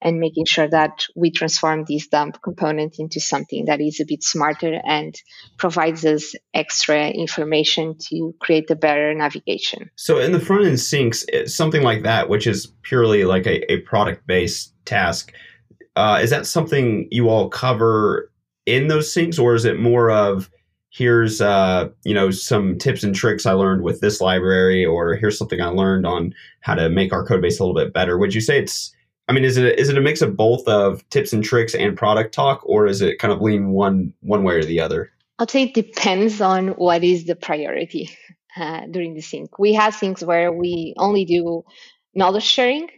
and 0.02 0.20
making 0.20 0.46
sure 0.46 0.70
that 0.70 1.06
we 1.16 1.32
transform 1.32 1.84
this 1.88 2.08
dump 2.08 2.40
component 2.44 2.98
into 3.00 3.20
something 3.20 3.66
that 3.66 3.82
is 3.82 4.00
a 4.00 4.06
bit 4.06 4.24
smarter 4.24 4.80
and 4.86 5.16
provides 5.58 6.06
us 6.06 6.36
extra 6.54 7.08
information 7.08 7.96
to 7.98 8.36
create 8.40 8.70
a 8.70 8.76
better 8.76 9.16
navigation. 9.16 9.90
So 9.96 10.20
in 10.20 10.32
the 10.32 10.40
front 10.40 10.66
end 10.66 10.76
syncs, 10.76 11.50
something 11.50 11.82
like 11.82 12.04
that, 12.04 12.30
which 12.30 12.46
is 12.46 12.68
purely 12.84 13.24
like 13.24 13.48
a, 13.48 13.72
a 13.72 13.80
product 13.82 14.28
based 14.28 14.74
task, 14.86 15.34
uh, 15.96 16.20
is 16.22 16.30
that 16.30 16.46
something 16.46 17.08
you 17.10 17.30
all 17.30 17.50
cover 17.50 18.30
in 18.66 18.88
those 18.88 19.14
syncs, 19.14 19.40
or 19.40 19.56
is 19.56 19.66
it 19.66 19.80
more 19.80 20.12
of 20.12 20.50
here's 20.90 21.42
uh, 21.42 21.90
you 22.04 22.14
know 22.14 22.32
some 22.32 22.78
tips 22.78 23.04
and 23.04 23.14
tricks 23.14 23.46
I 23.46 23.54
learned 23.54 23.84
with 23.84 24.02
this 24.02 24.22
library, 24.22 24.86
or 24.86 25.16
here's 25.16 25.38
something 25.38 25.62
I 25.62 25.68
learned 25.68 26.06
on 26.06 26.34
how 26.62 26.76
to 26.76 26.90
make 26.90 27.14
our 27.14 27.26
code 27.26 27.42
base 27.42 27.60
a 27.60 27.64
little 27.64 27.76
bit 27.76 27.94
better. 27.94 28.18
Would 28.18 28.34
you 28.34 28.42
say 28.42 28.60
it's 28.60 28.96
I 29.28 29.34
mean, 29.34 29.44
is 29.44 29.58
it 29.58 29.80
is 29.80 29.90
it 29.90 29.98
a 29.98 30.02
mix 30.02 30.22
of 30.22 30.38
both 30.38 30.68
of 30.68 31.08
tips 31.10 31.34
and 31.34 31.44
tricks 31.44 31.74
and 31.74 31.98
product 31.98 32.34
talk, 32.34 32.62
or 32.66 32.86
is 32.86 33.02
it 33.02 33.20
kind 33.20 33.34
of 33.34 33.42
lean 33.42 33.70
one 33.70 34.14
one 34.22 34.44
way 34.44 34.56
or 34.56 34.64
the 34.64 34.80
other? 34.80 35.12
I'd 35.40 35.50
say 35.50 35.64
it 35.64 35.74
depends 35.74 36.42
on 36.42 36.70
what 36.70 37.04
is 37.04 37.26
the 37.26 37.36
priority 37.36 38.10
uh, 38.56 38.82
during 38.90 39.16
the 39.16 39.22
sync. 39.22 39.58
We 39.60 39.74
have 39.74 39.96
things 39.96 40.24
where 40.24 40.52
we 40.52 40.94
only 40.98 41.26
do 41.26 41.64
knowledge 42.14 42.44
sharing. 42.44 42.90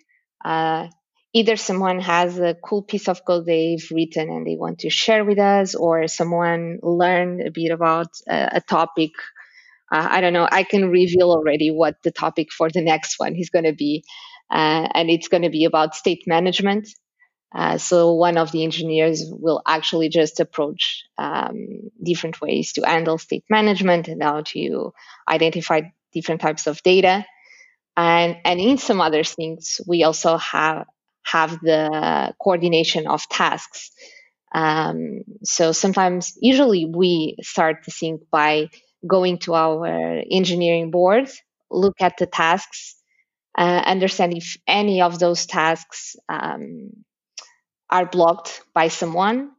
Uh, 0.44 0.88
either 1.38 1.56
someone 1.56 2.00
has 2.00 2.40
a 2.40 2.56
cool 2.56 2.82
piece 2.82 3.08
of 3.08 3.24
code 3.24 3.46
they've 3.46 3.88
written 3.92 4.28
and 4.30 4.48
they 4.48 4.56
want 4.56 4.80
to 4.80 4.90
share 4.90 5.24
with 5.24 5.38
us, 5.38 5.76
or 5.76 6.08
someone 6.08 6.80
learned 6.82 7.42
a 7.48 7.52
bit 7.52 7.72
about 7.72 8.08
a, 8.28 8.62
topic. 8.62 9.12
Uh, 9.92 10.08
I 10.16 10.22
don't 10.22 10.34
know. 10.34 10.48
I 10.52 10.64
can 10.64 10.90
reveal 10.90 11.30
already 11.30 11.70
what 11.70 12.02
the 12.02 12.12
topic 12.12 12.48
for 12.52 12.70
the 12.70 12.82
next 12.82 13.20
one 13.20 13.36
is 13.36 13.52
going 13.52 13.66
to 13.66 13.74
be, 13.74 14.04
uh, 14.50 14.88
and 14.96 15.12
it's 15.12 15.28
going 15.28 15.44
to 15.44 15.52
be 15.52 15.66
about 15.66 15.96
state 15.96 16.24
management. 16.26 16.90
Uh, 17.56 17.78
so 17.78 18.14
one 18.14 18.38
of 18.38 18.52
the 18.52 18.64
engineers 18.64 19.24
will 19.30 19.62
actually 19.66 20.10
just 20.10 20.40
approach 20.40 21.04
um, 21.18 21.56
different 22.04 22.42
ways 22.42 22.74
to 22.74 22.82
handle 22.82 23.18
state 23.18 23.46
management 23.50 24.08
and 24.08 24.24
how 24.24 24.42
to 24.42 24.92
identify 25.30 25.82
different 26.14 26.42
types 26.42 26.68
of 26.68 26.82
data. 26.84 27.26
And, 27.96 28.38
and 28.44 28.60
in 28.60 28.78
some 28.78 29.02
other 29.02 29.24
things, 29.24 29.80
we 29.88 30.04
also 30.04 30.38
have 30.38 30.86
have 31.32 31.60
the 31.62 32.34
coordination 32.42 33.08
of 33.08 33.28
tasks. 33.30 33.92
Um, 34.54 35.24
so 35.44 35.72
sometimes, 35.72 36.38
usually, 36.42 36.86
we 36.86 37.36
start 37.42 37.78
the 37.86 37.92
sync 37.92 38.22
by 38.32 38.70
going 39.06 39.40
to 39.40 39.54
our 39.56 39.88
engineering 40.32 40.92
board, 40.92 41.30
look 41.70 41.98
at 42.02 42.18
the 42.18 42.26
tasks, 42.28 42.96
uh, 43.58 43.84
understand 43.86 44.36
if 44.38 44.58
any 44.68 45.02
of 45.02 45.20
those 45.20 45.46
tasks 45.46 46.16
um, 46.30 46.92
are 47.90 48.06
blocked 48.06 48.62
by 48.74 48.88
someone. 48.88 49.52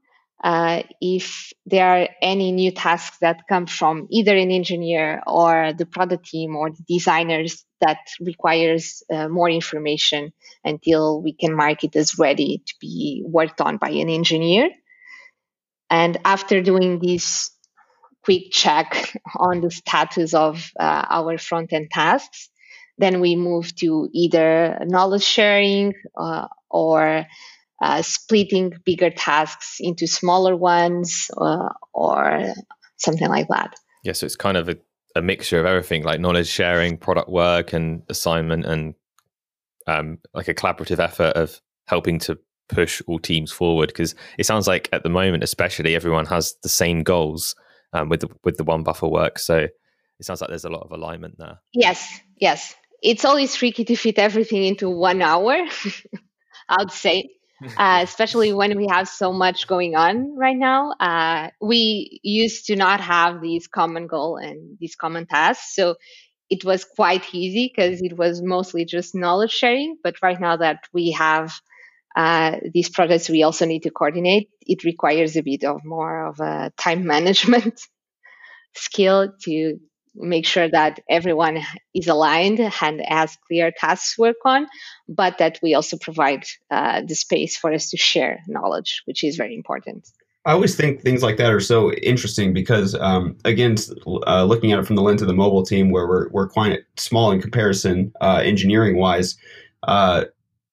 Uh, 0.42 0.82
if 1.00 1.52
there 1.66 1.86
are 1.86 2.08
any 2.22 2.52
new 2.52 2.70
tasks 2.70 3.18
that 3.20 3.42
come 3.48 3.66
from 3.66 4.06
either 4.10 4.36
an 4.36 4.52
engineer 4.52 5.20
or 5.26 5.72
the 5.72 5.86
product 5.86 6.26
team 6.26 6.54
or 6.54 6.70
the 6.70 6.84
designers 6.88 7.64
that 7.80 7.98
requires 8.20 9.02
uh, 9.12 9.28
more 9.28 9.50
information 9.50 10.32
until 10.64 11.20
we 11.22 11.32
can 11.32 11.54
mark 11.54 11.82
it 11.82 11.96
as 11.96 12.18
ready 12.18 12.62
to 12.66 12.74
be 12.80 13.22
worked 13.26 13.60
on 13.60 13.78
by 13.78 13.90
an 13.90 14.08
engineer. 14.08 14.70
And 15.90 16.18
after 16.24 16.60
doing 16.62 17.00
this 17.00 17.50
quick 18.24 18.52
check 18.52 19.16
on 19.36 19.60
the 19.60 19.70
status 19.70 20.34
of 20.34 20.70
uh, 20.78 21.04
our 21.08 21.38
front 21.38 21.72
end 21.72 21.90
tasks, 21.90 22.48
then 22.98 23.20
we 23.20 23.36
move 23.36 23.74
to 23.76 24.08
either 24.12 24.78
knowledge 24.82 25.22
sharing 25.22 25.94
uh, 26.16 26.48
or 26.68 27.26
uh, 27.80 28.02
splitting 28.02 28.72
bigger 28.84 29.10
tasks 29.10 29.76
into 29.80 30.06
smaller 30.06 30.56
ones 30.56 31.30
uh, 31.36 31.68
or 31.92 32.54
something 32.96 33.28
like 33.28 33.48
that. 33.48 33.74
Yeah, 34.04 34.12
so 34.12 34.26
it's 34.26 34.36
kind 34.36 34.56
of 34.56 34.68
a, 34.68 34.76
a, 35.14 35.22
mixture 35.22 35.60
of 35.60 35.66
everything 35.66 36.02
like 36.02 36.20
knowledge 36.20 36.48
sharing, 36.48 36.96
product 36.96 37.28
work, 37.28 37.72
and 37.72 38.02
assignment, 38.08 38.64
and 38.64 38.94
um, 39.86 40.18
like 40.34 40.48
a 40.48 40.54
collaborative 40.54 40.98
effort 40.98 41.36
of 41.36 41.60
helping 41.86 42.18
to 42.20 42.38
push 42.68 43.00
all 43.06 43.18
teams 43.18 43.52
forward. 43.52 43.88
Because 43.88 44.14
it 44.38 44.46
sounds 44.46 44.66
like 44.66 44.88
at 44.92 45.02
the 45.02 45.08
moment, 45.08 45.42
especially, 45.42 45.94
everyone 45.94 46.26
has 46.26 46.54
the 46.62 46.68
same 46.68 47.02
goals 47.02 47.54
um, 47.92 48.08
with 48.08 48.20
the, 48.20 48.28
with 48.44 48.56
the 48.56 48.64
one 48.64 48.82
buffer 48.82 49.08
work. 49.08 49.38
So 49.38 49.66
it 50.18 50.24
sounds 50.24 50.40
like 50.40 50.48
there's 50.48 50.64
a 50.64 50.70
lot 50.70 50.82
of 50.82 50.92
alignment 50.92 51.36
there. 51.38 51.60
Yes, 51.72 52.20
yes. 52.36 52.74
It's 53.02 53.24
always 53.24 53.54
tricky 53.54 53.84
to 53.84 53.96
fit 53.96 54.18
everything 54.18 54.64
into 54.64 54.90
one 54.90 55.22
hour. 55.22 55.52
I 56.68 56.76
would 56.78 56.90
say 56.90 57.30
uh, 57.76 58.00
especially 58.02 58.52
when 58.52 58.76
we 58.76 58.86
have 58.90 59.08
so 59.08 59.32
much 59.32 59.66
going 59.66 59.96
on 59.96 60.36
right 60.36 60.56
now. 60.56 60.92
Uh, 60.98 61.50
we 61.60 62.20
used 62.22 62.66
to 62.66 62.76
not 62.76 63.00
have 63.00 63.40
these 63.40 63.66
common 63.66 64.06
goal 64.06 64.36
and 64.36 64.78
these 64.80 64.96
common 64.96 65.26
tasks, 65.26 65.74
so 65.74 65.96
it 66.50 66.64
was 66.64 66.84
quite 66.84 67.34
easy 67.34 67.70
because 67.74 68.00
it 68.02 68.16
was 68.16 68.42
mostly 68.42 68.84
just 68.84 69.14
knowledge 69.14 69.52
sharing. 69.52 69.96
But 70.02 70.16
right 70.22 70.40
now 70.40 70.56
that 70.56 70.84
we 70.92 71.12
have 71.12 71.52
uh, 72.16 72.56
these 72.72 72.88
projects, 72.88 73.28
we 73.28 73.42
also 73.42 73.66
need 73.66 73.82
to 73.82 73.90
coordinate. 73.90 74.48
It 74.62 74.84
requires 74.84 75.36
a 75.36 75.42
bit 75.42 75.64
of 75.64 75.84
more 75.84 76.26
of 76.26 76.40
a 76.40 76.72
time 76.76 77.06
management 77.14 77.80
skill 78.74 79.32
to 79.42 79.78
make 80.14 80.46
sure 80.46 80.68
that 80.68 81.00
everyone 81.08 81.58
is 81.94 82.08
aligned 82.08 82.60
and 82.60 83.00
has 83.06 83.36
clear 83.46 83.72
tasks 83.76 84.14
to 84.14 84.22
work 84.22 84.36
on, 84.44 84.66
but 85.08 85.38
that 85.38 85.58
we 85.62 85.74
also 85.74 85.96
provide 85.96 86.44
uh, 86.70 87.02
the 87.06 87.14
space 87.14 87.56
for 87.56 87.72
us 87.72 87.90
to 87.90 87.96
share 87.96 88.40
knowledge, 88.48 89.02
which 89.06 89.24
is 89.24 89.36
very 89.36 89.54
important. 89.54 90.08
I 90.44 90.52
always 90.52 90.76
think 90.76 91.02
things 91.02 91.22
like 91.22 91.36
that 91.36 91.52
are 91.52 91.60
so 91.60 91.92
interesting 91.92 92.54
because, 92.54 92.94
um, 92.94 93.36
again, 93.44 93.76
uh, 94.26 94.44
looking 94.44 94.72
at 94.72 94.78
it 94.78 94.86
from 94.86 94.96
the 94.96 95.02
lens 95.02 95.20
of 95.20 95.28
the 95.28 95.34
mobile 95.34 95.62
team, 95.62 95.90
where 95.90 96.06
we're, 96.06 96.30
we're 96.30 96.48
quite 96.48 96.80
small 96.96 97.30
in 97.30 97.42
comparison, 97.42 98.12
uh, 98.20 98.40
engineering 98.42 98.96
wise, 98.96 99.36
uh, 99.82 100.24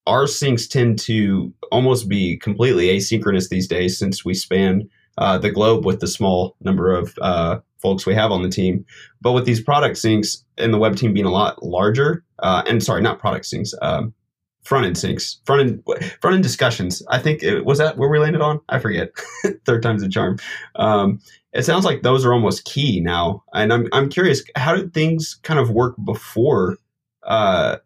our 0.06 0.24
syncs 0.24 0.68
tend 0.68 0.98
to 1.00 1.52
almost 1.70 2.08
be 2.08 2.36
completely 2.38 2.86
asynchronous 2.86 3.48
these 3.48 3.68
days 3.68 3.98
since 3.98 4.24
we 4.24 4.34
span 4.34 4.88
uh, 5.18 5.38
the 5.38 5.50
globe 5.50 5.84
with 5.84 6.00
the 6.00 6.06
small 6.06 6.56
number 6.60 6.94
of 6.94 7.16
uh, 7.20 7.60
folks 7.78 8.06
we 8.06 8.14
have 8.14 8.32
on 8.32 8.42
the 8.42 8.48
team. 8.48 8.84
But 9.20 9.32
with 9.32 9.44
these 9.44 9.60
product 9.60 9.96
syncs 9.96 10.42
and 10.58 10.72
the 10.72 10.78
web 10.78 10.96
team 10.96 11.12
being 11.12 11.26
a 11.26 11.32
lot 11.32 11.62
larger, 11.62 12.24
uh, 12.40 12.62
and 12.66 12.82
sorry, 12.82 13.02
not 13.02 13.18
product 13.18 13.46
syncs, 13.46 13.72
um, 13.82 14.12
front 14.66 14.86
end 14.86 14.96
syncs, 14.96 15.36
front 15.46 15.62
end 15.62 15.82
front 16.20 16.34
end 16.34 16.42
discussions. 16.42 17.02
I 17.08 17.18
think 17.18 17.42
it, 17.42 17.64
was 17.64 17.78
that 17.78 17.96
where 17.96 18.08
we 18.08 18.18
landed 18.18 18.42
on. 18.42 18.60
I 18.68 18.78
forget. 18.78 19.10
Third 19.64 19.82
time's 19.82 20.02
a 20.02 20.08
charm. 20.08 20.38
Um, 20.74 21.20
it 21.52 21.64
sounds 21.64 21.84
like 21.84 22.02
those 22.02 22.24
are 22.24 22.32
almost 22.32 22.64
key 22.64 23.00
now, 23.00 23.42
and 23.54 23.72
I'm 23.72 23.88
I'm 23.92 24.08
curious 24.08 24.42
how 24.56 24.74
did 24.74 24.92
things 24.92 25.38
kind 25.42 25.58
of 25.58 25.70
work 25.70 25.94
before. 26.04 26.76
Uh, 27.22 27.76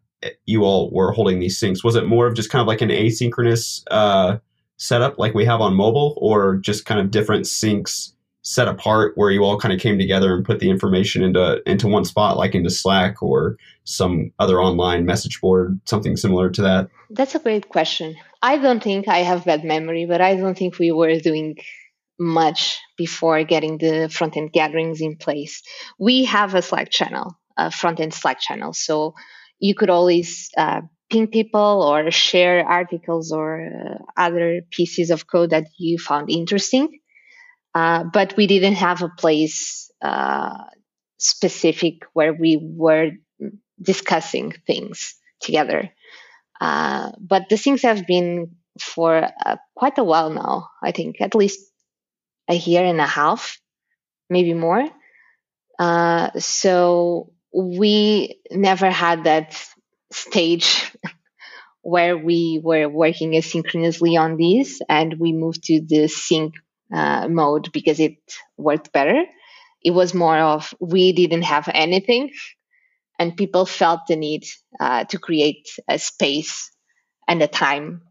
you 0.44 0.64
all 0.64 0.90
were 0.90 1.12
holding 1.12 1.38
these 1.38 1.58
syncs. 1.58 1.82
Was 1.82 1.96
it 1.96 2.06
more 2.06 2.26
of 2.26 2.34
just 2.34 2.50
kind 2.50 2.60
of 2.60 2.66
like 2.66 2.82
an 2.82 2.90
asynchronous 2.90 3.82
uh, 3.90 4.36
setup 4.80 5.18
like 5.18 5.34
we 5.34 5.44
have 5.44 5.60
on 5.60 5.74
mobile, 5.74 6.14
or 6.16 6.56
just 6.56 6.86
kind 6.86 6.98
of 6.98 7.10
different 7.10 7.44
syncs 7.44 8.12
set 8.42 8.66
apart 8.66 9.12
where 9.16 9.30
you 9.30 9.44
all 9.44 9.58
kind 9.58 9.74
of 9.74 9.78
came 9.78 9.98
together 9.98 10.34
and 10.34 10.46
put 10.46 10.60
the 10.60 10.70
information 10.70 11.22
into 11.22 11.62
into 11.68 11.86
one 11.86 12.04
spot 12.04 12.38
like 12.38 12.54
into 12.54 12.70
slack 12.70 13.22
or 13.22 13.56
some 13.84 14.32
other 14.38 14.60
online 14.60 15.04
message 15.04 15.40
board 15.40 15.78
something 15.84 16.16
similar 16.16 16.48
to 16.50 16.62
that? 16.62 16.88
That's 17.10 17.34
a 17.34 17.38
great 17.38 17.68
question. 17.68 18.16
I 18.42 18.56
don't 18.56 18.82
think 18.82 19.06
i 19.06 19.18
have 19.18 19.44
bad 19.44 19.64
memory 19.64 20.06
but 20.06 20.22
i 20.22 20.34
don't 20.34 20.56
think 20.56 20.78
we 20.78 20.90
were 20.92 21.18
doing 21.18 21.56
much 22.18 22.78
before 22.96 23.44
getting 23.44 23.76
the 23.76 24.08
front 24.10 24.36
end 24.36 24.52
gatherings 24.52 25.02
in 25.02 25.16
place. 25.16 25.62
We 25.98 26.24
have 26.24 26.54
a 26.54 26.62
slack 26.62 26.90
channel 26.90 27.36
a 27.58 27.70
front 27.70 28.00
end 28.00 28.14
slack 28.14 28.40
channel 28.40 28.72
so 28.72 29.14
you 29.58 29.74
could 29.74 29.90
always 29.90 30.50
uh, 30.56 30.80
ping 31.10 31.26
people 31.26 31.82
or 31.82 32.10
share 32.10 32.64
articles 32.66 33.32
or 33.32 33.60
uh, 33.60 33.98
other 34.16 34.62
pieces 34.70 35.10
of 35.10 35.26
code 35.26 35.50
that 35.50 35.66
you 35.78 35.98
found 35.98 36.30
interesting 36.30 37.00
uh, 37.74 38.04
but 38.04 38.36
we 38.36 38.46
didn't 38.46 38.74
have 38.74 39.02
a 39.02 39.08
place 39.08 39.90
uh, 40.02 40.64
specific 41.18 42.04
where 42.12 42.32
we 42.32 42.58
were 42.60 43.10
discussing 43.80 44.52
things 44.66 45.14
together. 45.40 45.90
Uh, 46.60 47.12
but 47.18 47.48
the 47.48 47.56
things 47.56 47.82
have 47.82 48.06
been 48.06 48.56
for 48.80 49.28
uh, 49.46 49.56
quite 49.74 49.98
a 49.98 50.04
while 50.04 50.30
now. 50.30 50.68
I 50.82 50.92
think 50.92 51.20
at 51.20 51.34
least 51.34 51.60
a 52.48 52.54
year 52.54 52.84
and 52.84 53.00
a 53.00 53.06
half, 53.06 53.58
maybe 54.28 54.54
more. 54.54 54.84
Uh, 55.78 56.30
so 56.38 57.32
we 57.54 58.40
never 58.50 58.90
had 58.90 59.24
that 59.24 59.64
stage 60.12 60.92
where 61.82 62.16
we 62.16 62.60
were 62.62 62.88
working 62.88 63.32
asynchronously 63.32 64.18
on 64.18 64.36
this, 64.36 64.80
and 64.88 65.18
we 65.18 65.32
moved 65.32 65.64
to 65.64 65.80
the 65.80 66.08
sync 66.08 66.54
uh, 66.92 67.26
mode 67.28 67.72
because 67.72 68.00
it 68.00 68.16
worked 68.58 68.92
better. 68.92 69.24
It 69.82 69.92
was 69.92 70.12
more 70.12 70.36
of 70.36 70.74
we 70.78 71.12
didn't 71.12 71.42
have 71.42 71.68
anything, 71.72 72.32
and 73.18 73.36
people 73.36 73.64
felt 73.64 74.00
the 74.08 74.16
need 74.16 74.44
uh, 74.78 75.04
to 75.04 75.18
create 75.18 75.68
a 75.88 75.98
space 75.98 76.70
and 77.26 77.40
a 77.42 77.48
time 77.48 78.02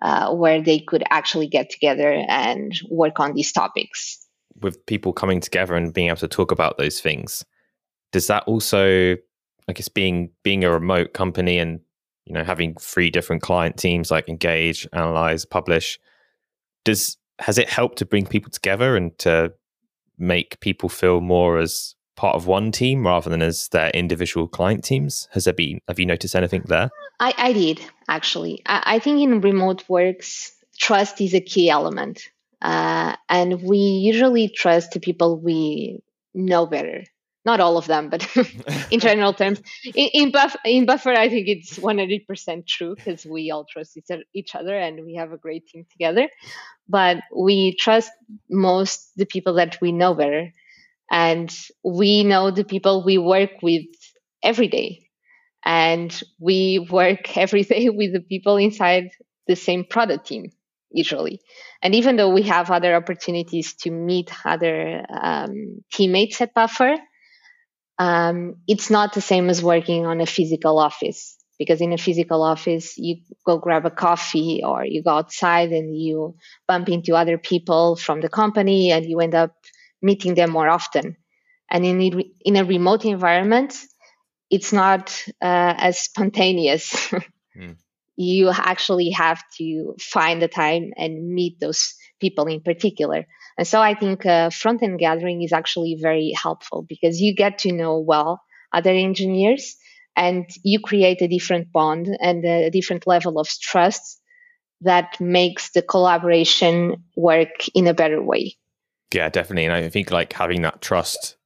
uh, 0.00 0.32
where 0.32 0.62
they 0.62 0.78
could 0.78 1.04
actually 1.10 1.48
get 1.48 1.68
together 1.68 2.10
and 2.10 2.72
work 2.90 3.20
on 3.20 3.34
these 3.34 3.52
topics. 3.52 4.26
With 4.60 4.84
people 4.86 5.12
coming 5.12 5.40
together 5.40 5.74
and 5.74 5.92
being 5.92 6.08
able 6.08 6.16
to 6.18 6.28
talk 6.28 6.52
about 6.52 6.78
those 6.78 7.00
things, 7.00 7.44
does 8.12 8.28
that 8.28 8.44
also, 8.46 9.16
I 9.70 9.72
guess, 9.72 9.88
being 9.88 10.30
being 10.42 10.64
a 10.64 10.70
remote 10.70 11.12
company 11.12 11.58
and 11.58 11.80
you 12.26 12.34
know 12.34 12.44
having 12.44 12.74
three 12.74 13.10
different 13.10 13.42
client 13.42 13.76
teams 13.76 14.10
like 14.10 14.28
engage, 14.28 14.86
analyze, 14.92 15.44
publish, 15.44 15.98
does 16.84 17.16
has 17.38 17.58
it 17.58 17.68
helped 17.68 17.98
to 17.98 18.04
bring 18.04 18.26
people 18.26 18.50
together 18.50 18.96
and 18.96 19.18
to 19.18 19.52
make 20.18 20.60
people 20.60 20.88
feel 20.88 21.20
more 21.20 21.58
as 21.58 21.94
part 22.14 22.36
of 22.36 22.46
one 22.46 22.70
team 22.70 23.06
rather 23.06 23.30
than 23.30 23.40
as 23.40 23.68
their 23.68 23.88
individual 23.90 24.46
client 24.46 24.84
teams? 24.84 25.26
Has 25.32 25.44
there 25.44 25.54
been, 25.54 25.80
have 25.88 25.98
you 25.98 26.04
noticed 26.04 26.36
anything 26.36 26.62
there? 26.66 26.90
I, 27.18 27.32
I 27.38 27.52
did 27.54 27.80
actually. 28.08 28.62
I, 28.66 28.82
I 28.96 28.98
think 28.98 29.20
in 29.22 29.40
remote 29.40 29.88
works, 29.88 30.52
trust 30.78 31.20
is 31.20 31.32
a 31.32 31.40
key 31.40 31.70
element. 31.70 32.28
Uh, 32.60 33.16
and 33.30 33.62
we 33.62 33.78
usually 33.78 34.48
trust 34.48 34.92
the 34.92 35.00
people 35.00 35.38
we 35.38 36.02
know 36.34 36.66
better. 36.66 37.04
Not 37.44 37.60
all 37.60 37.78
of 37.78 37.86
them, 37.86 38.10
but 38.10 38.28
in 38.90 39.00
general 39.08 39.32
terms. 39.32 39.62
In, 39.84 40.08
in, 40.12 40.30
buff, 40.30 40.56
in 40.64 40.84
Buffer, 40.84 41.12
I 41.12 41.28
think 41.28 41.48
it's 41.48 41.78
100% 41.78 42.66
true 42.66 42.94
because 42.96 43.24
we 43.24 43.50
all 43.50 43.64
trust 43.64 43.98
each 44.34 44.54
other 44.54 44.76
and 44.76 45.06
we 45.06 45.14
have 45.14 45.32
a 45.32 45.38
great 45.38 45.66
team 45.66 45.86
together. 45.90 46.28
But 46.88 47.22
we 47.34 47.76
trust 47.76 48.10
most 48.50 49.10
the 49.16 49.26
people 49.26 49.54
that 49.54 49.80
we 49.80 49.92
know 49.92 50.14
better 50.14 50.52
and 51.10 51.54
we 51.82 52.24
know 52.24 52.50
the 52.50 52.64
people 52.64 53.04
we 53.04 53.18
work 53.18 53.50
with 53.62 53.86
every 54.42 54.68
day 54.68 55.08
and 55.64 56.22
we 56.38 56.86
work 56.90 57.36
every 57.36 57.62
day 57.64 57.88
with 57.88 58.12
the 58.12 58.20
people 58.20 58.56
inside 58.56 59.10
the 59.46 59.56
same 59.56 59.84
product 59.84 60.26
team 60.26 60.50
usually 60.92 61.40
and 61.82 61.94
even 61.94 62.16
though 62.16 62.30
we 62.30 62.42
have 62.42 62.70
other 62.70 62.96
opportunities 62.96 63.74
to 63.74 63.90
meet 63.90 64.32
other 64.44 65.04
um, 65.08 65.82
teammates 65.92 66.40
at 66.40 66.52
buffer 66.52 66.96
um, 68.00 68.56
it's 68.66 68.88
not 68.88 69.12
the 69.12 69.20
same 69.20 69.50
as 69.50 69.62
working 69.62 70.06
on 70.06 70.22
a 70.22 70.26
physical 70.26 70.78
office 70.78 71.36
because 71.58 71.82
in 71.82 71.92
a 71.92 71.98
physical 71.98 72.42
office 72.42 72.96
you 72.96 73.16
go 73.44 73.58
grab 73.58 73.84
a 73.84 73.90
coffee 73.90 74.62
or 74.64 74.86
you 74.86 75.02
go 75.02 75.10
outside 75.10 75.70
and 75.70 75.94
you 75.94 76.34
bump 76.66 76.88
into 76.88 77.14
other 77.14 77.36
people 77.36 77.96
from 77.96 78.22
the 78.22 78.30
company 78.30 78.90
and 78.90 79.04
you 79.04 79.20
end 79.20 79.34
up 79.34 79.54
meeting 80.00 80.34
them 80.34 80.50
more 80.50 80.66
often. 80.66 81.14
And 81.70 81.84
in, 81.84 82.24
in 82.40 82.56
a 82.56 82.64
remote 82.64 83.04
environment, 83.04 83.76
it's 84.48 84.72
not 84.72 85.22
uh, 85.42 85.74
as 85.76 86.00
spontaneous. 86.00 86.90
mm. 87.56 87.76
You 88.16 88.48
actually 88.48 89.10
have 89.10 89.42
to 89.58 89.94
find 90.00 90.40
the 90.40 90.48
time 90.48 90.92
and 90.96 91.34
meet 91.34 91.60
those 91.60 91.94
people 92.18 92.46
in 92.46 92.62
particular. 92.62 93.26
And 93.60 93.68
so 93.68 93.82
I 93.82 93.92
think 93.92 94.24
uh, 94.24 94.48
front 94.48 94.82
end 94.82 94.98
gathering 94.98 95.42
is 95.42 95.52
actually 95.52 95.98
very 96.00 96.32
helpful 96.34 96.82
because 96.88 97.20
you 97.20 97.34
get 97.34 97.58
to 97.58 97.72
know 97.72 97.98
well 97.98 98.40
other 98.72 98.88
engineers 98.88 99.76
and 100.16 100.48
you 100.64 100.80
create 100.80 101.20
a 101.20 101.28
different 101.28 101.70
bond 101.70 102.08
and 102.22 102.42
a 102.42 102.70
different 102.70 103.06
level 103.06 103.38
of 103.38 103.46
trust 103.60 104.18
that 104.80 105.20
makes 105.20 105.72
the 105.72 105.82
collaboration 105.82 107.04
work 107.18 107.68
in 107.74 107.86
a 107.86 107.92
better 107.92 108.22
way. 108.22 108.56
Yeah, 109.12 109.28
definitely. 109.28 109.66
And 109.66 109.74
I 109.74 109.90
think 109.90 110.10
like 110.10 110.32
having 110.32 110.62
that 110.62 110.80
trust 110.80 111.36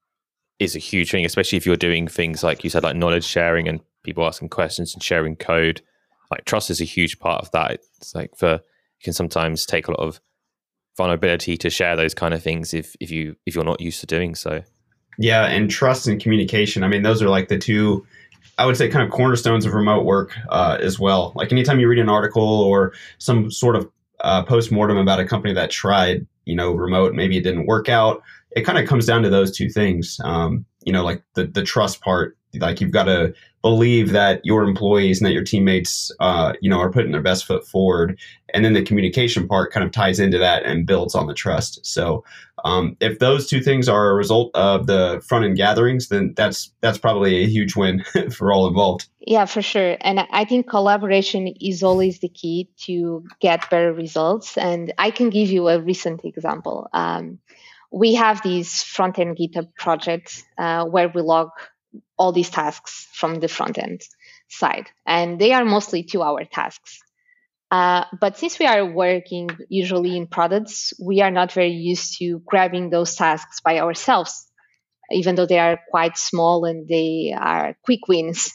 is 0.61 0.77
a 0.77 0.79
huge 0.79 1.11
thing, 1.11 1.25
especially 1.25 1.57
if 1.57 1.67
you're 1.67 1.75
doing 1.75 2.07
things 2.07 2.45
like 2.45 2.63
you 2.63 2.71
said, 2.71 2.85
like 2.85 2.95
knowledge 2.95 3.25
sharing 3.25 3.67
and 3.67 3.81
people 4.05 4.25
asking 4.25 4.51
questions 4.51 4.95
and 4.95 5.03
sharing 5.03 5.35
code. 5.35 5.83
Like 6.31 6.45
trust 6.45 6.71
is 6.71 6.81
a 6.81 6.85
huge 6.85 7.19
part 7.19 7.43
of 7.43 7.51
that. 7.51 7.81
It's 7.97 8.15
like 8.15 8.37
for 8.37 8.53
you 8.53 9.03
can 9.03 9.15
sometimes 9.15 9.67
take 9.67 9.89
a 9.89 9.91
lot 9.91 9.99
of 10.07 10.21
vulnerability 10.97 11.57
to 11.59 11.71
share 11.71 11.97
those 11.97 12.15
kind 12.15 12.35
of 12.35 12.43
things 12.43 12.75
if 12.75 12.97
if 13.01 13.11
you 13.11 13.37
if 13.47 13.55
you're 13.55 13.65
not 13.65 13.81
used 13.81 14.01
to 14.01 14.07
doing 14.07 14.35
so. 14.35 14.63
Yeah, 15.19 15.47
and 15.47 15.71
trust 15.71 16.07
and 16.07 16.21
communication. 16.21 16.83
I 16.83 16.89
mean, 16.89 17.03
those 17.03 17.23
are 17.23 17.29
like 17.29 17.49
the 17.49 17.59
two 17.59 18.07
I 18.59 18.67
would 18.67 18.77
say 18.77 18.89
kind 18.89 19.05
of 19.05 19.11
cornerstones 19.11 19.65
of 19.65 19.75
remote 19.75 20.05
work 20.05 20.37
uh, 20.49 20.79
as 20.81 20.99
well. 20.99 21.33
Like 21.35 21.51
anytime 21.51 21.81
you 21.81 21.89
read 21.89 21.99
an 21.99 22.09
article 22.09 22.43
or 22.43 22.93
some 23.19 23.51
sort 23.51 23.77
of 23.77 23.91
uh, 24.21 24.45
post 24.45 24.71
mortem 24.71 24.97
about 24.97 25.21
a 25.21 25.25
company 25.25 25.53
that 25.55 25.71
tried, 25.71 26.27
you 26.45 26.55
know, 26.55 26.73
remote, 26.73 27.15
maybe 27.15 27.37
it 27.37 27.43
didn't 27.43 27.67
work 27.67 27.89
out. 27.89 28.23
It 28.53 28.63
kind 28.63 28.79
of 28.79 28.87
comes 28.87 29.07
down 29.07 29.23
to 29.23 29.31
those 29.31 29.57
two 29.57 29.69
things. 29.69 30.21
Um, 30.23 30.65
you 30.85 30.93
know, 30.93 31.05
like 31.05 31.23
the 31.35 31.47
the 31.47 31.63
trust 31.63 32.01
part. 32.01 32.37
Like 32.59 32.81
you've 32.81 32.91
got 32.91 33.05
to 33.05 33.35
believe 33.63 34.13
that 34.13 34.41
your 34.45 34.63
employees 34.63 35.21
and 35.21 35.27
that 35.27 35.33
your 35.33 35.43
teammates, 35.43 36.11
uh, 36.21 36.53
you 36.61 36.69
know, 36.69 36.79
are 36.79 36.91
putting 36.91 37.13
their 37.13 37.23
best 37.23 37.47
foot 37.47 37.67
forward, 37.67 38.19
and 38.53 38.65
then 38.65 38.75
the 38.75 38.83
communication 38.83 39.49
part 39.49 39.73
kind 39.73 39.85
of 39.85 39.91
ties 39.91 40.21
into 40.21 40.39
that 40.39 40.65
and 40.65 40.87
builds 40.87 41.15
on 41.15 41.27
the 41.27 41.35
trust. 41.35 41.85
So, 41.85 42.25
um, 42.65 42.97
if 43.01 43.19
those 43.19 43.47
two 43.47 43.61
things 43.61 43.89
are 43.89 44.11
a 44.11 44.15
result 44.15 44.51
of 44.55 44.87
the 44.87 45.23
front 45.27 45.45
end 45.45 45.57
gatherings, 45.57 46.09
then 46.09 46.35
that's 46.37 46.73
that's 46.81 46.99
probably 46.99 47.43
a 47.43 47.47
huge 47.47 47.75
win 47.77 48.05
for 48.31 48.53
all 48.53 48.67
involved. 48.67 49.09
Yeah, 49.21 49.47
for 49.47 49.63
sure. 49.63 49.97
And 50.01 50.21
I 50.31 50.45
think 50.45 50.69
collaboration 50.69 51.49
is 51.61 51.83
always 51.83 52.21
the 52.21 52.29
key 52.29 52.69
to 52.83 53.25
get 53.41 53.71
better 53.71 53.93
results. 53.93 54.59
And 54.59 54.93
I 54.99 55.11
can 55.11 55.31
give 55.31 55.51
you 55.51 55.69
a 55.69 55.81
recent 55.81 56.25
example. 56.25 56.89
Um, 56.93 57.39
we 57.95 58.15
have 58.15 58.43
these 58.43 58.83
front 58.83 59.19
end 59.19 59.37
GitHub 59.37 59.75
projects 59.77 60.43
uh, 60.59 60.85
where 60.85 61.09
we 61.09 61.23
log 61.23 61.51
all 62.17 62.33
these 62.33 62.51
tasks 62.51 63.09
from 63.13 63.41
the 63.41 63.49
front 63.49 63.79
end 63.79 64.01
side, 64.49 64.87
and 65.07 65.39
they 65.39 65.53
are 65.53 65.65
mostly 65.65 66.03
two 66.03 66.23
hour 66.23 66.45
tasks. 66.45 66.99
Uh, 67.71 68.05
but 68.21 68.39
since 68.39 68.59
we 68.59 68.67
are 68.67 68.85
working 68.85 69.49
usually 69.69 70.17
in 70.17 70.27
products, 70.27 70.93
we 71.05 71.21
are 71.23 71.31
not 71.31 71.51
very 71.53 71.73
used 71.73 72.19
to 72.19 72.41
grabbing 72.47 72.91
those 72.91 73.17
tasks 73.17 73.61
by 73.61 73.81
ourselves, 73.81 74.47
even 75.11 75.35
though 75.35 75.47
they 75.47 75.59
are 75.59 75.81
quite 75.91 76.17
small 76.17 76.65
and 76.65 76.87
they 76.89 77.35
are 77.37 77.75
quick 77.85 78.07
wins, 78.07 78.53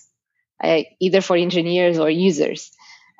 uh, 0.64 0.82
either 1.02 1.22
for 1.22 1.36
engineers 1.36 2.00
or 2.00 2.10
users. 2.10 2.72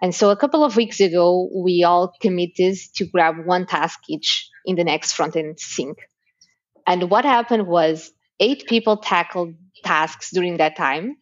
And 0.02 0.16
so 0.16 0.30
a 0.30 0.38
couple 0.38 0.64
of 0.64 0.78
weeks 0.78 1.02
ago, 1.02 1.50
we 1.54 1.84
all 1.84 2.14
committed 2.22 2.78
to 2.96 3.06
grab 3.06 3.36
one 3.46 3.66
task 3.66 4.00
each 4.08 4.50
in 4.66 4.78
the 4.78 4.86
next 4.86 5.14
front 5.14 5.36
end 5.36 5.60
sync. 5.60 5.98
And 6.88 7.10
what 7.12 7.26
happened 7.26 7.68
was 7.68 8.12
eight 8.40 8.66
people 8.68 8.98
tackled 8.98 9.56
tasks 9.84 10.32
during 10.32 10.58
that 10.58 10.76
time. 10.76 11.18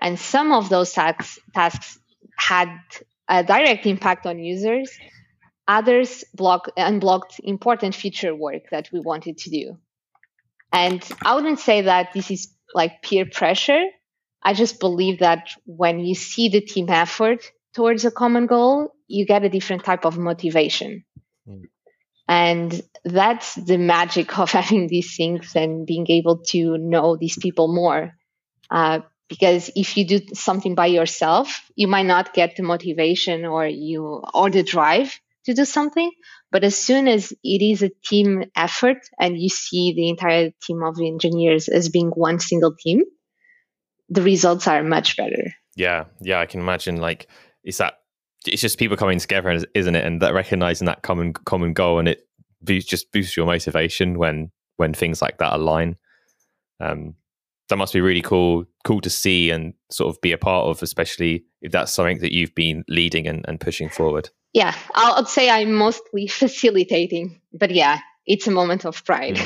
And 0.00 0.18
some 0.18 0.52
of 0.52 0.68
those 0.68 0.92
tasks, 0.92 1.38
tasks 1.54 1.98
had 2.38 2.68
a 3.28 3.42
direct 3.42 3.86
impact 3.86 4.26
on 4.26 4.38
users. 4.38 4.90
Others 5.68 6.24
block, 6.34 6.70
unblocked 6.76 7.40
important 7.42 7.94
feature 7.94 8.34
work 8.34 8.62
that 8.70 8.88
we 8.92 9.00
wanted 9.00 9.38
to 9.38 9.50
do. 9.50 9.76
And 10.72 11.02
I 11.24 11.34
wouldn't 11.34 11.58
say 11.58 11.82
that 11.82 12.12
this 12.12 12.30
is 12.30 12.52
like 12.74 13.02
peer 13.02 13.26
pressure. 13.26 13.84
I 14.42 14.54
just 14.54 14.78
believe 14.78 15.20
that 15.20 15.48
when 15.64 16.00
you 16.00 16.14
see 16.14 16.48
the 16.48 16.60
team 16.60 16.88
effort 16.88 17.50
towards 17.74 18.04
a 18.04 18.10
common 18.10 18.46
goal, 18.46 18.92
you 19.08 19.26
get 19.26 19.44
a 19.44 19.48
different 19.48 19.84
type 19.84 20.04
of 20.04 20.18
motivation. 20.18 21.04
Mm. 21.48 21.62
And 22.28 22.82
that's 23.06 23.54
the 23.54 23.78
magic 23.78 24.38
of 24.38 24.50
having 24.60 24.88
these 24.88 25.16
things 25.16 25.54
and 25.54 25.86
being 25.86 26.06
able 26.10 26.38
to 26.48 26.76
know 26.76 27.16
these 27.16 27.38
people 27.38 27.72
more. 27.72 28.12
Uh, 28.70 29.00
because 29.28 29.70
if 29.74 29.96
you 29.96 30.06
do 30.06 30.20
something 30.34 30.74
by 30.74 30.86
yourself, 30.86 31.62
you 31.74 31.88
might 31.88 32.06
not 32.06 32.34
get 32.34 32.56
the 32.56 32.62
motivation 32.62 33.44
or 33.44 33.66
you 33.66 34.22
or 34.34 34.50
the 34.50 34.62
drive 34.62 35.18
to 35.46 35.54
do 35.54 35.64
something. 35.64 36.10
But 36.52 36.64
as 36.64 36.76
soon 36.76 37.08
as 37.08 37.32
it 37.42 37.62
is 37.62 37.82
a 37.82 37.90
team 38.04 38.44
effort 38.54 38.98
and 39.18 39.36
you 39.36 39.48
see 39.48 39.94
the 39.94 40.08
entire 40.08 40.50
team 40.62 40.82
of 40.82 40.96
engineers 41.00 41.68
as 41.68 41.88
being 41.88 42.10
one 42.10 42.38
single 42.38 42.74
team, 42.76 43.02
the 44.08 44.22
results 44.22 44.68
are 44.68 44.82
much 44.84 45.16
better. 45.16 45.52
Yeah, 45.74 46.04
yeah, 46.20 46.38
I 46.38 46.46
can 46.46 46.60
imagine. 46.60 46.96
Like, 46.98 47.26
it's 47.64 47.78
that 47.78 47.94
it's 48.46 48.62
just 48.62 48.78
people 48.78 48.96
coming 48.96 49.18
together, 49.18 49.60
isn't 49.74 49.94
it? 49.94 50.04
And 50.04 50.22
that 50.22 50.34
recognizing 50.34 50.86
that 50.86 51.02
common 51.02 51.32
common 51.32 51.72
goal, 51.72 51.98
and 51.98 52.08
it 52.08 52.25
boost, 52.62 52.88
just 52.88 53.12
boosts 53.12 53.36
your 53.36 53.46
motivation 53.46 54.18
when 54.18 54.50
when 54.76 54.94
things 54.94 55.22
like 55.22 55.38
that 55.38 55.54
align. 55.54 55.96
Um, 56.80 57.14
that 57.68 57.76
must 57.76 57.92
be 57.92 58.00
really 58.00 58.22
cool 58.22 58.64
cool 58.84 59.00
to 59.00 59.10
see 59.10 59.50
and 59.50 59.74
sort 59.90 60.14
of 60.14 60.20
be 60.20 60.32
a 60.32 60.38
part 60.38 60.66
of, 60.66 60.82
especially 60.82 61.44
if 61.62 61.72
that's 61.72 61.92
something 61.92 62.18
that 62.18 62.32
you've 62.32 62.54
been 62.54 62.84
leading 62.88 63.26
and, 63.26 63.44
and 63.48 63.60
pushing 63.60 63.88
forward. 63.88 64.30
Yeah, 64.52 64.74
I'd 64.94 65.28
say 65.28 65.50
I'm 65.50 65.72
mostly 65.72 66.26
facilitating, 66.28 67.40
but 67.52 67.70
yeah, 67.70 68.00
it's 68.26 68.46
a 68.46 68.50
moment 68.50 68.84
of 68.84 69.04
pride. 69.04 69.38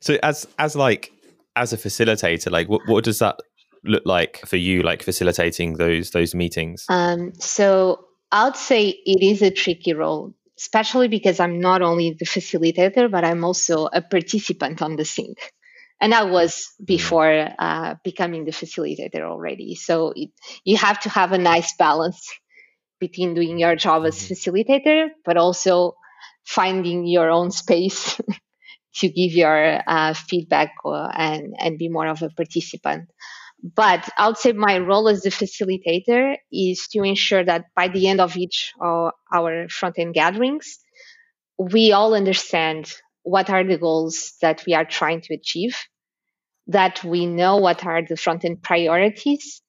so 0.00 0.18
as 0.22 0.46
as 0.58 0.76
like 0.76 1.12
as 1.56 1.72
a 1.72 1.76
facilitator, 1.76 2.50
like 2.50 2.68
what, 2.68 2.82
what 2.86 3.04
does 3.04 3.18
that 3.18 3.36
look 3.84 4.02
like 4.06 4.38
for 4.46 4.56
you, 4.56 4.82
like 4.82 5.02
facilitating 5.02 5.74
those 5.74 6.10
those 6.10 6.34
meetings? 6.34 6.86
Um, 6.88 7.32
so 7.38 8.06
I'd 8.32 8.56
say 8.56 8.88
it 8.88 9.22
is 9.22 9.42
a 9.42 9.50
tricky 9.50 9.92
role, 9.92 10.34
especially 10.58 11.08
because 11.08 11.40
I'm 11.40 11.60
not 11.60 11.82
only 11.82 12.16
the 12.18 12.26
facilitator, 12.26 13.10
but 13.10 13.24
I'm 13.24 13.44
also 13.44 13.86
a 13.86 14.02
participant 14.02 14.82
on 14.82 14.96
the 14.96 15.04
sync. 15.04 15.38
And 16.00 16.12
I 16.12 16.24
was 16.24 16.74
before 16.84 17.48
uh, 17.58 17.94
becoming 18.04 18.44
the 18.44 18.50
facilitator 18.50 19.22
already. 19.22 19.74
So 19.74 20.12
it, 20.14 20.30
you 20.64 20.76
have 20.76 21.00
to 21.00 21.08
have 21.08 21.32
a 21.32 21.38
nice 21.38 21.74
balance 21.76 22.30
between 23.00 23.34
doing 23.34 23.58
your 23.58 23.76
job 23.76 24.04
as 24.04 24.16
mm-hmm. 24.16 24.34
facilitator, 24.34 25.08
but 25.24 25.36
also 25.36 25.94
finding 26.44 27.06
your 27.06 27.30
own 27.30 27.50
space 27.50 28.20
to 28.96 29.08
give 29.08 29.32
your 29.32 29.80
uh, 29.86 30.14
feedback 30.14 30.72
or, 30.84 31.10
and, 31.12 31.54
and 31.58 31.78
be 31.78 31.88
more 31.88 32.06
of 32.06 32.22
a 32.22 32.30
participant. 32.30 33.08
But 33.64 34.10
I 34.18 34.28
would 34.28 34.36
say 34.36 34.52
my 34.52 34.76
role 34.76 35.08
as 35.08 35.22
the 35.22 35.30
facilitator 35.30 36.36
is 36.52 36.86
to 36.88 37.02
ensure 37.02 37.42
that 37.42 37.64
by 37.74 37.88
the 37.88 38.08
end 38.08 38.20
of 38.20 38.36
each 38.36 38.74
of 38.78 39.12
our 39.32 39.70
front 39.70 39.98
end 39.98 40.12
gatherings, 40.12 40.78
we 41.56 41.92
all 41.92 42.12
understand 42.14 42.92
what 43.22 43.48
are 43.48 43.64
the 43.64 43.78
goals 43.78 44.34
that 44.42 44.62
we 44.66 44.74
are 44.74 44.84
trying 44.84 45.22
to 45.22 45.34
achieve, 45.34 45.78
that 46.66 47.02
we 47.04 47.24
know 47.24 47.56
what 47.56 47.86
are 47.86 48.02
the 48.02 48.18
front 48.18 48.44
end 48.44 48.62
priorities. 48.62 49.62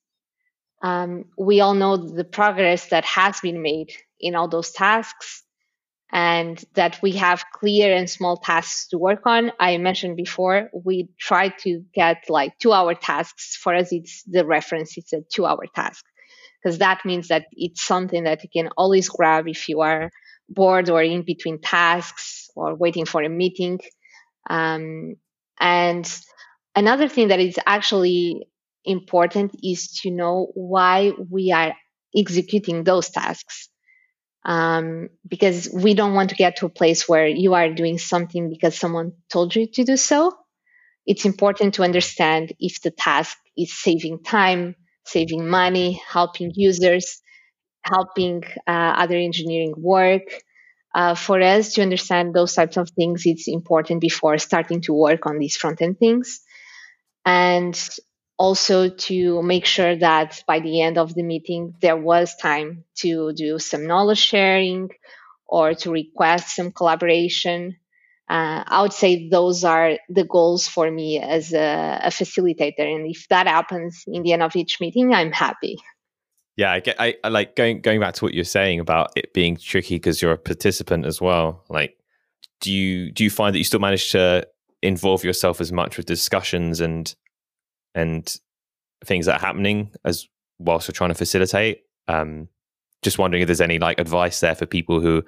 Um, 0.84 1.25
we 1.38 1.62
all 1.62 1.73
know 1.73 1.95
the 1.95 2.25
progress 2.25 2.88
that 2.89 3.05
has 3.05 3.39
been 3.39 3.62
made 3.62 3.93
in 4.19 4.36
all 4.36 4.49
those 4.49 4.71
tasks 4.71 5.44
and 6.11 6.63
that 6.75 6.99
we 7.01 7.13
have 7.13 7.43
clear 7.53 7.95
and 7.95 8.09
small 8.09 8.37
tasks 8.37 8.87
to 8.89 8.97
work 8.97 9.25
on. 9.25 9.51
I 9.59 9.77
mentioned 9.77 10.17
before, 10.17 10.69
we 10.73 11.09
try 11.19 11.49
to 11.63 11.83
get 11.93 12.25
like 12.29 12.57
two 12.59 12.71
hour 12.73 12.93
tasks. 12.95 13.55
For 13.55 13.75
us, 13.75 13.91
it's 13.91 14.23
the 14.23 14.45
reference, 14.45 14.97
it's 14.97 15.13
a 15.13 15.21
two 15.33 15.45
hour 15.45 15.65
task 15.73 16.05
because 16.61 16.79
that 16.79 17.05
means 17.05 17.27
that 17.27 17.45
it's 17.51 17.83
something 17.83 18.23
that 18.23 18.43
you 18.43 18.49
can 18.51 18.69
always 18.77 19.09
grab 19.09 19.47
if 19.47 19.69
you 19.69 19.81
are 19.81 20.09
bored 20.49 20.89
or 20.89 21.01
in 21.01 21.23
between 21.23 21.59
tasks 21.59 22.49
or 22.55 22.75
waiting 22.75 23.05
for 23.05 23.21
a 23.21 23.29
meeting. 23.29 23.79
Um, 24.49 25.15
and 25.59 26.21
another 26.75 27.07
thing 27.07 27.29
that 27.29 27.39
is 27.39 27.59
actually 27.65 28.47
important 28.83 29.55
is 29.63 29.99
to 30.01 30.11
know 30.11 30.51
why 30.53 31.11
we 31.29 31.51
are 31.51 31.73
executing 32.15 32.83
those 32.83 33.09
tasks 33.09 33.69
um, 34.45 35.10
because 35.27 35.69
we 35.73 35.95
don't 35.95 36.13
want 36.13 36.29
to 36.29 36.36
get 36.36 36.58
to 36.58 36.67
a 36.67 36.69
place 36.69 37.10
where 37.10 37.27
you 37.27 37.55
are 37.55 37.73
doing 37.73 37.97
something 37.97 38.49
because 38.49 38.77
someone 38.77 39.13
told 39.29 39.55
you 39.55 39.67
to 39.67 39.84
do 39.84 39.97
so. 39.97 40.31
It's 41.05 41.25
important 41.25 41.75
to 41.75 41.84
understand 41.84 42.53
if 42.60 42.81
the 42.81 42.91
task 42.91 43.38
is 43.58 43.73
saving 43.73 44.23
time, 44.23 44.75
saving 45.05 45.47
money, 45.47 46.01
helping 46.08 46.51
users, 46.55 47.21
helping 47.84 48.43
uh, 48.67 48.71
other 48.71 49.15
engineering 49.15 49.73
work. 49.77 50.23
Uh, 50.93 51.13
for 51.15 51.41
us 51.41 51.73
to 51.73 51.81
understand 51.81 52.34
those 52.34 52.53
types 52.53 52.77
of 52.77 52.89
things, 52.91 53.23
it's 53.25 53.47
important 53.47 53.99
before 53.99 54.38
starting 54.38 54.81
to 54.81 54.93
work 54.93 55.25
on 55.25 55.39
these 55.39 55.58
front 55.58 55.81
end 55.81 55.99
things. 55.99 56.39
And 57.25 57.75
also 58.38 58.89
to 58.89 59.41
make 59.41 59.65
sure 59.65 59.95
that 59.95 60.43
by 60.45 60.60
the 60.60 60.82
end 60.82 60.98
of 60.98 61.13
the 61.13 61.24
meeting 61.24 61.76
there 61.82 61.98
was 61.98 62.36
time 62.36 62.84
to 62.95 63.34
do 63.34 63.60
some 63.60 63.88
knowledge 63.88 64.17
sharing 64.19 64.89
or 65.48 65.74
to 65.74 65.91
request 65.91 66.56
some 66.56 66.71
collaboration. 66.71 67.78
Uh, 68.28 68.63
i 68.65 68.82
would 68.82 68.93
say 68.93 69.30
those 69.30 69.63
are 69.63 70.00
the 70.10 70.24
goals 70.24 70.67
for 70.67 70.89
me 70.89 71.19
as 71.19 71.54
a, 71.54 72.02
a, 72.04 72.10
facilitator. 72.10 72.80
And 72.80 73.06
if 73.08 73.28
that 73.30 73.48
happens 73.48 74.04
in 74.08 74.24
the 74.24 74.34
end 74.34 74.41
of 74.41 74.56
each 74.56 74.82
meeting 74.82 75.13
i'm 75.13 75.32
happy. 75.32 75.78
Yeah 76.58 76.71
i 76.71 76.80
get 76.80 76.95
I, 77.00 77.15
I 77.24 77.30
like 77.30 77.56
going 77.56 77.82
going 77.82 78.00
back 78.00 78.15
to 78.15 78.26
what 78.26 78.34
you're 78.34 78.43
saying 78.43 78.80
about 78.80 79.12
it 79.15 79.34
being 79.34 79.58
tricky 79.58 79.95
because 79.95 80.21
you're 80.21 80.32
a 80.32 80.38
participant 80.38 81.06
as 81.06 81.21
well. 81.21 81.63
Like 81.69 81.98
do 82.62 82.71
you 82.71 83.12
do 83.12 83.24
you 83.24 83.30
find 83.30 83.54
that 83.54 83.60
you 83.60 83.63
still 83.63 83.80
manage 83.80 84.12
to 84.12 84.48
involve 84.82 85.24
yourself 85.24 85.62
as 85.62 85.71
much 85.71 85.98
with 85.98 86.06
discussions 86.06 86.82
and 86.82 87.15
and 87.95 88.39
things 89.03 89.25
that 89.25 89.41
are 89.41 89.45
happening 89.45 89.91
as 90.03 90.27
whilst 90.60 90.88
we're 90.88 90.93
trying 90.93 91.10
to 91.10 91.15
facilitate. 91.15 91.84
Um, 92.08 92.49
just 93.01 93.17
wondering 93.17 93.41
if 93.41 93.47
there's 93.47 93.62
any 93.62 93.79
like 93.79 93.99
advice 93.99 94.39
there 94.39 94.55
for 94.55 94.65
people 94.65 94.99
who 94.99 95.23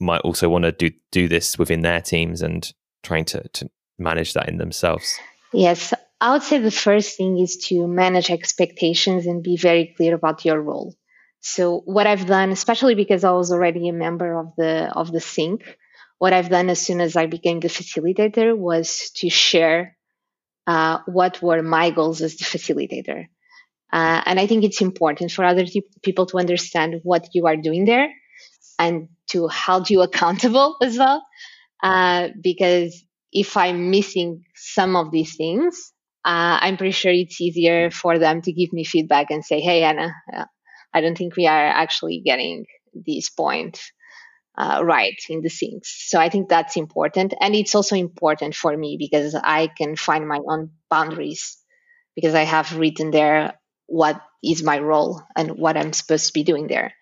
might 0.00 0.20
also 0.22 0.48
want 0.48 0.64
to 0.64 0.72
do 0.72 0.90
do 1.10 1.28
this 1.28 1.58
within 1.58 1.82
their 1.82 2.00
teams 2.00 2.42
and 2.42 2.72
trying 3.02 3.24
to 3.26 3.46
to 3.48 3.70
manage 3.98 4.32
that 4.34 4.48
in 4.48 4.58
themselves. 4.58 5.18
Yes, 5.52 5.92
I 6.20 6.32
would 6.32 6.42
say 6.42 6.58
the 6.58 6.70
first 6.70 7.16
thing 7.16 7.38
is 7.38 7.56
to 7.68 7.86
manage 7.86 8.30
expectations 8.30 9.26
and 9.26 9.42
be 9.42 9.56
very 9.56 9.92
clear 9.96 10.14
about 10.14 10.44
your 10.44 10.60
role. 10.60 10.94
So 11.40 11.80
what 11.84 12.06
I've 12.06 12.26
done, 12.26 12.50
especially 12.50 12.94
because 12.94 13.24
I 13.24 13.32
was 13.32 13.50
already 13.50 13.88
a 13.88 13.92
member 13.92 14.38
of 14.38 14.54
the 14.56 14.92
of 14.94 15.10
the 15.10 15.20
sync, 15.20 15.76
what 16.18 16.32
I've 16.32 16.48
done 16.48 16.70
as 16.70 16.80
soon 16.80 17.00
as 17.00 17.16
I 17.16 17.26
became 17.26 17.60
the 17.60 17.68
facilitator 17.68 18.56
was 18.56 19.10
to 19.16 19.28
share 19.28 19.96
uh, 20.66 20.98
what 21.06 21.42
were 21.42 21.62
my 21.62 21.90
goals 21.90 22.22
as 22.22 22.36
the 22.36 22.44
facilitator. 22.58 23.26
Uh, 23.92 24.22
and 24.24 24.40
I 24.40 24.46
think 24.46 24.64
it's 24.64 24.80
important 24.80 25.30
for 25.32 25.44
other 25.44 25.64
people 26.02 26.26
to 26.26 26.38
understand 26.38 27.00
what 27.02 27.28
you 27.34 27.46
are 27.46 27.56
doing 27.56 27.84
there 27.84 28.08
and 28.78 29.08
to 29.30 29.48
hold 29.48 29.90
you 29.90 30.02
accountable 30.08 30.76
as 30.82 30.98
well. 30.98 31.24
Uh, 31.82 32.28
because 32.42 33.04
if 33.32 33.56
I'm 33.56 33.90
missing 33.90 34.44
some 34.54 34.96
of 34.96 35.10
these 35.10 35.36
things, 35.36 35.92
uh, 36.24 36.58
I'm 36.60 36.76
pretty 36.76 36.92
sure 36.92 37.12
it's 37.12 37.40
easier 37.40 37.90
for 37.90 38.18
them 38.18 38.42
to 38.42 38.52
give 38.52 38.72
me 38.72 38.84
feedback 38.84 39.30
and 39.30 39.44
say, 39.44 39.60
"Hey, 39.60 39.82
Ana, 39.82 40.14
uh, 40.32 40.44
I 40.94 41.00
don't 41.00 41.18
think 41.18 41.36
we 41.36 41.46
are 41.46 41.66
actually 41.66 42.22
getting 42.24 42.66
this 42.94 43.30
point 43.30 43.80
uh, 44.56 44.82
right 44.84 45.18
in 45.28 45.40
the 45.40 45.48
things. 45.48 45.82
So 45.84 46.20
I 46.20 46.28
think 46.28 46.48
that's 46.48 46.76
important. 46.76 47.34
And 47.40 47.54
it's 47.54 47.74
also 47.74 47.96
important 47.96 48.54
for 48.54 48.76
me 48.76 48.96
because 48.98 49.34
I 49.34 49.68
can 49.68 49.96
find 49.96 50.28
my 50.28 50.38
own 50.46 50.70
boundaries 50.90 51.56
because 52.14 52.34
I 52.34 52.42
have 52.42 52.76
written 52.76 53.10
there 53.10 53.54
what 53.86 54.20
is 54.42 54.62
my 54.62 54.78
role 54.78 55.22
and 55.36 55.52
what 55.52 55.76
I'm 55.76 55.92
supposed 55.92 56.26
to 56.28 56.32
be 56.32 56.44
doing 56.44 56.66
there. 56.66 56.92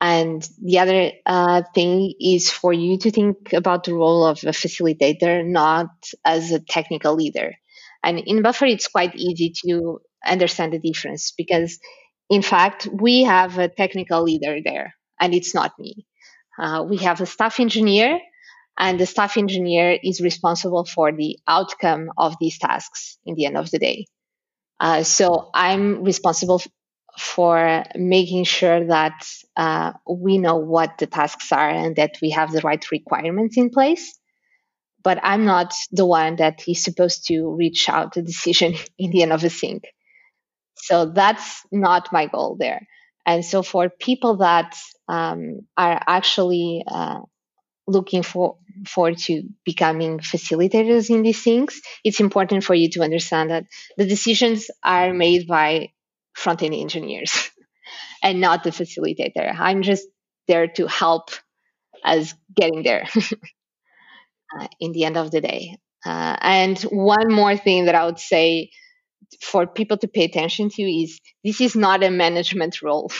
And 0.00 0.48
the 0.62 0.78
other 0.78 1.12
uh, 1.26 1.62
thing 1.74 2.14
is 2.20 2.50
for 2.50 2.72
you 2.72 2.98
to 2.98 3.10
think 3.10 3.52
about 3.52 3.84
the 3.84 3.94
role 3.94 4.24
of 4.24 4.44
a 4.44 4.50
facilitator 4.50 5.44
not 5.44 5.90
as 6.24 6.52
a 6.52 6.60
technical 6.60 7.14
leader. 7.16 7.54
And 8.04 8.18
in 8.18 8.42
Buffer, 8.42 8.66
it's 8.66 8.86
quite 8.86 9.16
easy 9.16 9.52
to 9.66 10.00
understand 10.24 10.72
the 10.72 10.78
difference 10.78 11.32
because, 11.36 11.80
in 12.30 12.42
fact, 12.42 12.86
we 12.92 13.24
have 13.24 13.58
a 13.58 13.68
technical 13.68 14.22
leader 14.22 14.58
there, 14.64 14.94
and 15.20 15.34
it's 15.34 15.52
not 15.52 15.72
me. 15.80 16.06
Uh, 16.58 16.84
we 16.88 16.98
have 16.98 17.20
a 17.20 17.26
staff 17.26 17.60
engineer, 17.60 18.20
and 18.78 19.00
the 19.00 19.06
staff 19.06 19.36
engineer 19.36 19.98
is 20.02 20.20
responsible 20.20 20.84
for 20.84 21.12
the 21.12 21.38
outcome 21.48 22.10
of 22.18 22.36
these 22.40 22.58
tasks 22.58 23.18
in 23.26 23.34
the 23.36 23.46
end 23.46 23.56
of 23.56 23.70
the 23.70 23.78
day. 23.78 24.06
Uh, 24.80 25.02
so 25.02 25.50
I'm 25.54 26.04
responsible 26.04 26.60
f- 26.64 26.68
for 27.18 27.84
making 27.96 28.44
sure 28.44 28.86
that 28.88 29.26
uh, 29.56 29.92
we 30.08 30.38
know 30.38 30.56
what 30.56 30.98
the 30.98 31.06
tasks 31.06 31.52
are 31.52 31.68
and 31.70 31.96
that 31.96 32.16
we 32.22 32.30
have 32.30 32.52
the 32.52 32.60
right 32.60 32.84
requirements 32.92 33.56
in 33.56 33.70
place. 33.70 34.18
But 35.02 35.18
I'm 35.22 35.44
not 35.44 35.74
the 35.92 36.06
one 36.06 36.36
that 36.36 36.62
is 36.68 36.84
supposed 36.84 37.26
to 37.28 37.48
reach 37.54 37.88
out 37.88 38.14
the 38.14 38.22
decision 38.22 38.74
in 38.98 39.10
the 39.10 39.22
end 39.22 39.32
of 39.32 39.44
a 39.44 39.50
sync. 39.50 39.84
So 40.76 41.06
that's 41.06 41.62
not 41.72 42.12
my 42.12 42.26
goal 42.26 42.56
there. 42.58 42.86
And 43.28 43.44
so 43.44 43.62
for 43.62 43.90
people 43.90 44.38
that 44.38 44.76
um, 45.08 45.60
are 45.76 46.00
actually 46.08 46.84
uh, 46.88 47.20
looking 47.86 48.22
for 48.22 48.58
for 48.86 49.12
to 49.12 49.44
becoming 49.64 50.18
facilitators 50.20 51.10
in 51.10 51.22
these 51.22 51.42
things, 51.42 51.80
it's 52.04 52.20
important 52.20 52.64
for 52.64 52.74
you 52.74 52.90
to 52.90 53.02
understand 53.02 53.50
that 53.50 53.64
the 53.98 54.06
decisions 54.06 54.70
are 54.84 55.14
made 55.14 55.48
by 55.48 55.90
front 56.34 56.62
end 56.62 56.74
engineers 56.74 57.50
and 58.24 58.40
not 58.40 58.64
the 58.64 58.70
facilitator. 58.70 59.54
I'm 59.58 59.82
just 59.82 60.06
there 60.48 60.68
to 60.68 60.86
help 60.88 61.30
us 62.04 62.34
getting 62.56 62.82
there 62.84 63.06
uh, 64.60 64.66
in 64.80 64.92
the 64.92 65.04
end 65.04 65.16
of 65.16 65.30
the 65.30 65.40
day. 65.40 65.76
Uh, 66.04 66.36
and 66.40 66.78
one 66.82 67.32
more 67.32 67.56
thing 67.56 67.86
that 67.86 67.94
I 67.94 68.06
would 68.06 68.18
say 68.18 68.70
for 69.40 69.66
people 69.66 69.96
to 69.98 70.08
pay 70.08 70.24
attention 70.24 70.68
to 70.70 70.82
is 70.82 71.20
this 71.44 71.60
is 71.60 71.76
not 71.76 72.02
a 72.02 72.10
management 72.10 72.82
role. 72.82 73.10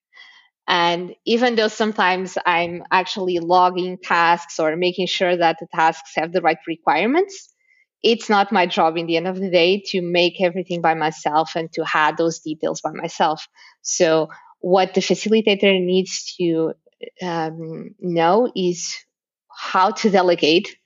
and 0.68 1.14
even 1.24 1.54
though 1.54 1.68
sometimes 1.68 2.38
I'm 2.46 2.84
actually 2.90 3.38
logging 3.38 3.98
tasks 4.02 4.58
or 4.58 4.76
making 4.76 5.06
sure 5.06 5.36
that 5.36 5.56
the 5.60 5.66
tasks 5.74 6.12
have 6.16 6.32
the 6.32 6.40
right 6.40 6.58
requirements, 6.66 7.52
it's 8.02 8.28
not 8.28 8.52
my 8.52 8.66
job 8.66 8.96
in 8.96 9.06
the 9.06 9.16
end 9.16 9.28
of 9.28 9.38
the 9.38 9.50
day 9.50 9.82
to 9.86 10.02
make 10.02 10.40
everything 10.40 10.80
by 10.80 10.94
myself 10.94 11.52
and 11.54 11.72
to 11.72 11.84
add 11.94 12.16
those 12.16 12.40
details 12.40 12.80
by 12.80 12.90
myself. 12.92 13.46
So, 13.82 14.28
what 14.60 14.94
the 14.94 15.00
facilitator 15.00 15.80
needs 15.84 16.34
to 16.36 16.74
um, 17.20 17.94
know 18.00 18.50
is 18.54 18.96
how 19.50 19.90
to 19.90 20.10
delegate 20.10 20.76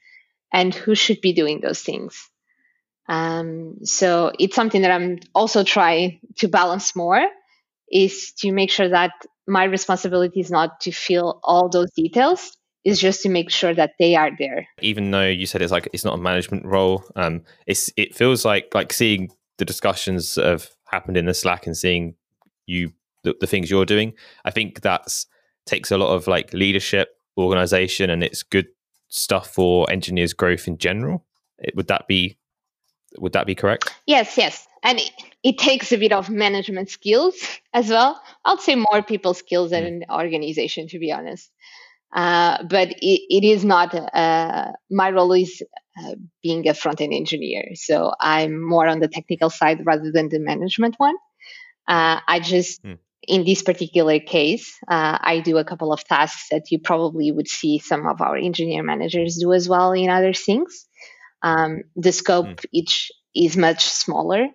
and 0.53 0.75
who 0.75 0.95
should 0.95 1.21
be 1.21 1.33
doing 1.33 1.61
those 1.61 1.83
things. 1.83 2.31
Um, 3.09 3.85
so 3.85 4.33
it's 4.39 4.57
something 4.57 4.83
that 4.83 4.91
I'm 4.91 5.21
also 5.35 5.65
trying 5.65 6.21
to 6.37 6.49
balance 6.49 6.97
more 6.97 7.25
is 7.91 8.33
to 8.39 8.53
make 8.53 8.71
sure 8.71 8.89
that 8.89 9.13
my 9.47 9.65
responsibility 9.65 10.41
is 10.41 10.51
not 10.51 10.81
to 10.81 10.93
fill 10.93 11.41
all 11.45 11.69
those 11.69 11.91
details. 11.93 12.57
Is 12.85 13.01
just 13.01 13.23
to 13.23 13.29
make 13.29 13.51
sure 13.51 13.75
that 13.75 13.95
they 13.99 14.15
are 14.15 14.31
there. 14.39 14.69
Even 14.81 15.11
though 15.11 15.27
you 15.27 15.47
said 15.47 15.61
it's 15.61 15.73
like 15.73 15.89
it's 15.93 16.05
not 16.05 16.15
a 16.15 16.23
management 16.23 16.65
role 16.65 17.03
um 17.17 17.43
it's 17.67 17.91
it 17.97 18.15
feels 18.15 18.45
like 18.45 18.73
like 18.77 18.93
seeing 18.93 19.29
the 19.59 19.65
discussions 19.65 20.37
that 20.37 20.47
have 20.47 20.69
happened 20.87 21.17
in 21.17 21.27
the 21.27 21.35
slack 21.35 21.67
and 21.67 21.77
seeing 21.77 22.15
you 22.65 22.93
the, 23.25 23.35
the 23.41 23.47
things 23.49 23.73
you're 23.73 23.85
doing 23.85 24.13
i 24.45 24.53
think 24.53 24.83
that's 24.83 25.27
takes 25.67 25.91
a 25.91 25.99
lot 25.99 26.15
of 26.15 26.29
like 26.29 26.53
leadership 26.55 27.17
organization 27.37 28.09
and 28.09 28.23
it's 28.23 28.43
good 28.43 28.69
stuff 29.09 29.51
for 29.51 29.91
engineers 29.91 30.33
growth 30.33 30.67
in 30.67 30.79
general. 30.79 31.25
It, 31.59 31.75
would 31.77 31.89
that 31.89 32.07
be 32.09 32.39
would 33.19 33.33
that 33.33 33.47
be 33.47 33.55
correct? 33.55 33.95
Yes, 34.07 34.37
yes. 34.37 34.67
And 34.83 34.99
it, 34.99 35.11
it 35.43 35.59
takes 35.59 35.93
a 35.93 35.97
bit 35.97 36.13
of 36.13 36.31
management 36.31 36.91
skills 36.91 37.35
as 37.73 37.89
well. 37.89 38.21
I'll 38.45 38.59
say 38.59 38.75
more 38.77 39.03
people 39.03 39.35
skills 39.35 39.71
than 39.71 39.85
mm. 39.85 39.87
an 39.89 40.05
organization, 40.11 40.89
to 40.89 40.99
be 40.99 41.13
honest. 41.13 41.51
Uh, 42.15 42.63
but 42.65 42.91
it, 42.91 43.21
it 43.29 43.45
is 43.45 43.65
not, 43.65 43.95
uh, 43.95 44.73
my 44.91 45.11
role 45.11 45.33
is 45.33 45.63
uh, 45.99 46.15
being 46.43 46.69
a 46.69 46.75
front 46.75 47.01
end 47.01 47.13
engineer. 47.13 47.71
So 47.75 48.13
I'm 48.21 48.63
more 48.63 48.87
on 48.87 49.01
the 49.01 49.09
technical 49.09 49.51
side 49.51 49.85
rather 49.85 50.13
than 50.13 50.29
the 50.29 50.39
management 50.39 50.95
one. 50.99 51.17
Uh, 51.89 52.21
I 52.27 52.41
just, 52.41 52.83
mm. 52.83 52.99
in 53.27 53.45
this 53.45 53.63
particular 53.63 54.21
case, 54.21 54.79
uh, 54.89 55.19
I 55.21 55.41
do 55.41 55.59
a 55.59 55.65
couple 55.65 55.93
of 55.93 56.05
tasks 56.05 56.49
that 56.51 56.71
you 56.71 56.79
probably 56.79 57.33
would 57.33 57.49
see 57.49 57.79
some 57.79 58.07
of 58.07 58.21
our 58.21 58.37
engineer 58.37 58.83
managers 58.83 59.37
do 59.37 59.53
as 59.53 59.69
well 59.69 59.93
in 59.93 60.11
other 60.11 60.33
things. 60.33 60.87
Um, 61.43 61.83
the 61.95 62.13
scope 62.13 62.47
mm. 62.47 62.65
each 62.73 63.11
is 63.35 63.57
much 63.57 63.85
smaller 63.85 64.49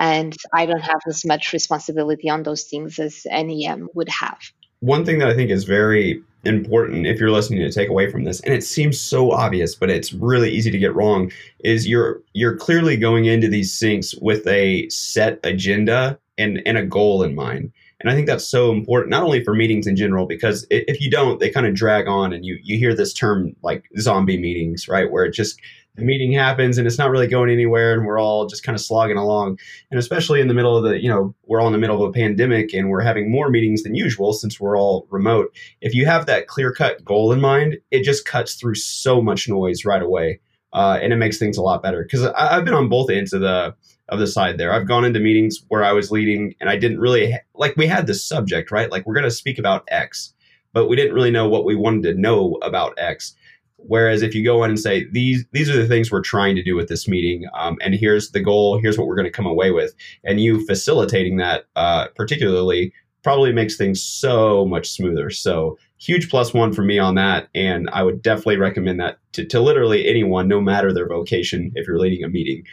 and 0.00 0.36
I 0.52 0.66
don't 0.66 0.82
have 0.82 1.00
as 1.08 1.24
much 1.24 1.52
responsibility 1.52 2.28
on 2.28 2.42
those 2.42 2.64
things 2.64 2.98
as 2.98 3.26
NEM 3.30 3.88
would 3.94 4.08
have. 4.08 4.38
One 4.80 5.04
thing 5.04 5.18
that 5.20 5.28
I 5.28 5.34
think 5.34 5.50
is 5.50 5.64
very 5.64 6.22
important 6.44 7.06
if 7.06 7.18
you're 7.18 7.30
listening 7.30 7.60
to 7.60 7.72
take 7.72 7.88
away 7.88 8.10
from 8.10 8.24
this 8.24 8.40
and 8.40 8.52
it 8.52 8.62
seems 8.62 9.00
so 9.00 9.30
obvious 9.30 9.74
but 9.74 9.88
it's 9.88 10.12
really 10.12 10.50
easy 10.50 10.70
to 10.70 10.78
get 10.78 10.94
wrong 10.94 11.32
is 11.60 11.88
you're 11.88 12.20
you're 12.34 12.56
clearly 12.56 12.98
going 12.98 13.24
into 13.24 13.48
these 13.48 13.72
syncs 13.72 14.14
with 14.20 14.46
a 14.46 14.86
set 14.90 15.40
agenda 15.42 16.18
and 16.36 16.60
and 16.66 16.76
a 16.76 16.84
goal 16.84 17.22
in 17.22 17.34
mind 17.34 17.72
and 17.98 18.10
i 18.10 18.14
think 18.14 18.26
that's 18.26 18.46
so 18.46 18.72
important 18.72 19.08
not 19.08 19.22
only 19.22 19.42
for 19.42 19.54
meetings 19.54 19.86
in 19.86 19.96
general 19.96 20.26
because 20.26 20.66
if 20.68 21.00
you 21.00 21.10
don't 21.10 21.40
they 21.40 21.48
kind 21.48 21.66
of 21.66 21.74
drag 21.74 22.06
on 22.06 22.34
and 22.34 22.44
you 22.44 22.58
you 22.62 22.76
hear 22.76 22.94
this 22.94 23.14
term 23.14 23.56
like 23.62 23.84
zombie 23.98 24.38
meetings 24.38 24.86
right 24.86 25.10
where 25.10 25.24
it 25.24 25.32
just 25.32 25.58
the 25.96 26.04
meeting 26.04 26.32
happens 26.32 26.76
and 26.76 26.86
it's 26.86 26.98
not 26.98 27.10
really 27.10 27.28
going 27.28 27.50
anywhere 27.50 27.94
and 27.94 28.04
we're 28.04 28.18
all 28.18 28.46
just 28.46 28.64
kind 28.64 28.74
of 28.74 28.82
slogging 28.82 29.16
along. 29.16 29.58
And 29.90 29.98
especially 29.98 30.40
in 30.40 30.48
the 30.48 30.54
middle 30.54 30.76
of 30.76 30.84
the 30.84 31.00
you 31.00 31.08
know 31.08 31.34
we're 31.44 31.60
all 31.60 31.68
in 31.68 31.72
the 31.72 31.78
middle 31.78 32.02
of 32.02 32.08
a 32.08 32.12
pandemic 32.12 32.72
and 32.74 32.90
we're 32.90 33.00
having 33.00 33.30
more 33.30 33.50
meetings 33.50 33.82
than 33.82 33.94
usual 33.94 34.32
since 34.32 34.58
we're 34.58 34.78
all 34.78 35.06
remote. 35.10 35.54
If 35.80 35.94
you 35.94 36.06
have 36.06 36.26
that 36.26 36.48
clear 36.48 36.72
cut 36.72 37.04
goal 37.04 37.32
in 37.32 37.40
mind 37.40 37.78
it 37.90 38.02
just 38.02 38.24
cuts 38.26 38.54
through 38.54 38.74
so 38.74 39.22
much 39.22 39.48
noise 39.48 39.84
right 39.84 40.02
away 40.02 40.40
uh, 40.72 40.98
and 41.00 41.12
it 41.12 41.16
makes 41.16 41.38
things 41.38 41.56
a 41.56 41.62
lot 41.62 41.82
better. 41.82 42.02
Because 42.02 42.24
i've 42.36 42.64
been 42.64 42.74
on 42.74 42.88
both 42.88 43.10
ends 43.10 43.32
of 43.32 43.40
the 43.40 43.74
of 44.10 44.18
the 44.18 44.26
side 44.26 44.58
there. 44.58 44.72
I've 44.72 44.88
gone 44.88 45.04
into 45.04 45.20
meetings 45.20 45.64
where 45.68 45.84
i 45.84 45.92
was 45.92 46.10
leading 46.10 46.54
and 46.60 46.68
i 46.68 46.76
didn't 46.76 47.00
really 47.00 47.32
ha- 47.32 47.38
like 47.54 47.76
we 47.76 47.86
had 47.86 48.06
this 48.06 48.24
subject 48.24 48.70
right? 48.70 48.90
Like 48.90 49.06
we're 49.06 49.14
going 49.14 49.24
to 49.24 49.30
speak 49.30 49.58
about 49.58 49.84
x 49.88 50.32
but 50.72 50.88
we 50.88 50.96
didn't 50.96 51.14
really 51.14 51.30
know 51.30 51.48
what 51.48 51.64
we 51.64 51.76
wanted 51.76 52.02
to 52.02 52.20
know 52.20 52.58
about 52.62 52.94
x 52.98 53.36
Whereas 53.86 54.22
if 54.22 54.34
you 54.34 54.44
go 54.44 54.64
in 54.64 54.70
and 54.70 54.80
say 54.80 55.06
these 55.10 55.44
these 55.52 55.70
are 55.70 55.76
the 55.76 55.88
things 55.88 56.10
we're 56.10 56.22
trying 56.22 56.56
to 56.56 56.62
do 56.62 56.74
with 56.74 56.88
this 56.88 57.06
meeting, 57.08 57.44
um, 57.54 57.76
and 57.80 57.94
here's 57.94 58.30
the 58.30 58.40
goal, 58.40 58.78
here's 58.80 58.98
what 58.98 59.06
we're 59.06 59.16
going 59.16 59.24
to 59.26 59.30
come 59.30 59.46
away 59.46 59.70
with, 59.70 59.94
and 60.24 60.40
you 60.40 60.64
facilitating 60.66 61.36
that 61.38 61.64
uh, 61.76 62.08
particularly 62.16 62.92
probably 63.22 63.52
makes 63.52 63.76
things 63.76 64.02
so 64.02 64.66
much 64.66 64.90
smoother. 64.90 65.30
So 65.30 65.78
huge 65.98 66.28
plus 66.28 66.52
one 66.52 66.72
for 66.72 66.82
me 66.82 66.98
on 66.98 67.14
that, 67.14 67.48
and 67.54 67.88
I 67.92 68.02
would 68.02 68.22
definitely 68.22 68.58
recommend 68.58 69.00
that 69.00 69.18
to, 69.32 69.44
to 69.46 69.60
literally 69.60 70.06
anyone, 70.06 70.46
no 70.46 70.60
matter 70.60 70.92
their 70.92 71.08
vocation, 71.08 71.72
if 71.74 71.86
you're 71.86 71.98
leading 71.98 72.22
a 72.22 72.28
meeting. 72.28 72.64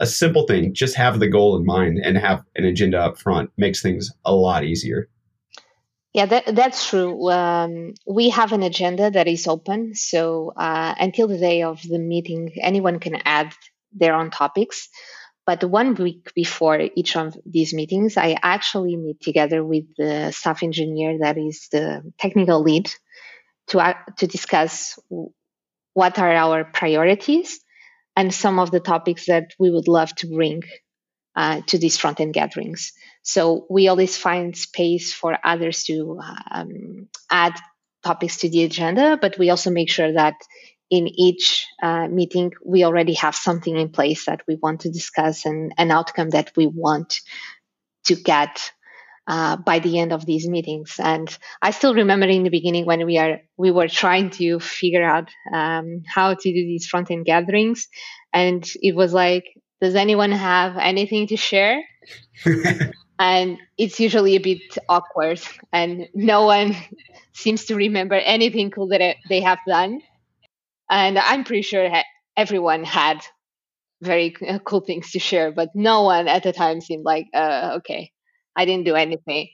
A 0.00 0.06
simple 0.06 0.46
thing, 0.46 0.74
just 0.74 0.94
have 0.96 1.20
the 1.20 1.28
goal 1.28 1.56
in 1.56 1.64
mind 1.64 2.00
and 2.04 2.18
have 2.18 2.44
an 2.56 2.64
agenda 2.64 2.98
up 2.98 3.18
front 3.18 3.50
makes 3.56 3.80
things 3.80 4.10
a 4.24 4.34
lot 4.34 4.64
easier. 4.64 5.08
Yeah, 6.12 6.26
that, 6.26 6.54
that's 6.56 6.88
true. 6.88 7.30
Um, 7.30 7.94
we 8.06 8.30
have 8.30 8.52
an 8.52 8.62
agenda 8.64 9.10
that 9.10 9.28
is 9.28 9.46
open. 9.46 9.94
So 9.94 10.52
uh, 10.56 10.94
until 10.98 11.28
the 11.28 11.38
day 11.38 11.62
of 11.62 11.80
the 11.82 11.98
meeting, 12.00 12.50
anyone 12.60 12.98
can 12.98 13.16
add 13.24 13.52
their 13.92 14.14
own 14.14 14.30
topics. 14.30 14.88
But 15.46 15.64
one 15.64 15.94
week 15.94 16.32
before 16.34 16.80
each 16.96 17.16
of 17.16 17.36
these 17.46 17.72
meetings, 17.72 18.16
I 18.16 18.36
actually 18.42 18.96
meet 18.96 19.20
together 19.20 19.64
with 19.64 19.84
the 19.96 20.32
staff 20.32 20.62
engineer 20.62 21.18
that 21.20 21.38
is 21.38 21.68
the 21.70 22.02
technical 22.18 22.62
lead 22.62 22.90
to, 23.68 23.80
uh, 23.80 23.94
to 24.18 24.26
discuss 24.26 24.98
what 25.94 26.18
are 26.18 26.32
our 26.34 26.64
priorities 26.64 27.60
and 28.16 28.34
some 28.34 28.58
of 28.58 28.70
the 28.70 28.80
topics 28.80 29.26
that 29.26 29.52
we 29.58 29.70
would 29.70 29.88
love 29.88 30.14
to 30.16 30.26
bring 30.28 30.62
uh, 31.36 31.60
to 31.66 31.78
these 31.78 31.98
front 31.98 32.20
end 32.20 32.34
gatherings. 32.34 32.92
So 33.22 33.66
we 33.70 33.88
always 33.88 34.16
find 34.16 34.56
space 34.56 35.12
for 35.12 35.38
others 35.44 35.84
to 35.84 36.20
um, 36.50 37.08
add 37.30 37.54
topics 38.02 38.38
to 38.38 38.48
the 38.48 38.64
agenda, 38.64 39.18
but 39.20 39.38
we 39.38 39.50
also 39.50 39.70
make 39.70 39.90
sure 39.90 40.12
that 40.12 40.34
in 40.90 41.06
each 41.06 41.66
uh, 41.82 42.08
meeting 42.08 42.52
we 42.64 42.84
already 42.84 43.14
have 43.14 43.36
something 43.36 43.76
in 43.76 43.90
place 43.90 44.24
that 44.24 44.42
we 44.48 44.56
want 44.56 44.80
to 44.80 44.90
discuss 44.90 45.46
and 45.46 45.72
an 45.78 45.90
outcome 45.90 46.30
that 46.30 46.50
we 46.56 46.66
want 46.66 47.20
to 48.06 48.16
get 48.16 48.72
uh, 49.28 49.56
by 49.56 49.78
the 49.78 49.98
end 49.98 50.12
of 50.12 50.26
these 50.26 50.48
meetings. 50.48 50.96
And 50.98 51.28
I 51.62 51.70
still 51.70 51.94
remember 51.94 52.26
in 52.26 52.42
the 52.42 52.50
beginning 52.50 52.86
when 52.86 53.06
we 53.06 53.18
are 53.18 53.40
we 53.56 53.70
were 53.70 53.86
trying 53.86 54.30
to 54.30 54.58
figure 54.58 55.04
out 55.04 55.28
um, 55.54 56.02
how 56.06 56.34
to 56.34 56.52
do 56.52 56.52
these 56.52 56.86
front 56.86 57.10
end 57.10 57.26
gatherings, 57.26 57.86
and 58.32 58.68
it 58.82 58.96
was 58.96 59.12
like, 59.12 59.44
does 59.80 59.94
anyone 59.94 60.32
have 60.32 60.76
anything 60.76 61.26
to 61.28 61.36
share? 61.36 61.82
and 63.20 63.58
it's 63.76 64.00
usually 64.00 64.34
a 64.34 64.40
bit 64.40 64.62
awkward 64.88 65.40
and 65.72 66.08
no 66.14 66.46
one 66.46 66.74
seems 67.34 67.66
to 67.66 67.74
remember 67.76 68.14
anything 68.14 68.70
cool 68.70 68.88
that 68.88 69.16
they 69.28 69.40
have 69.40 69.58
done 69.68 70.00
and 70.88 71.18
i'm 71.18 71.44
pretty 71.44 71.62
sure 71.62 71.88
everyone 72.36 72.82
had 72.82 73.20
very 74.00 74.34
uh, 74.48 74.58
cool 74.60 74.80
things 74.80 75.10
to 75.10 75.18
share 75.18 75.52
but 75.52 75.68
no 75.74 76.02
one 76.02 76.26
at 76.26 76.42
the 76.42 76.52
time 76.52 76.80
seemed 76.80 77.04
like 77.04 77.26
uh, 77.34 77.72
okay 77.76 78.10
i 78.56 78.64
didn't 78.64 78.86
do 78.86 78.94
anything 78.94 79.48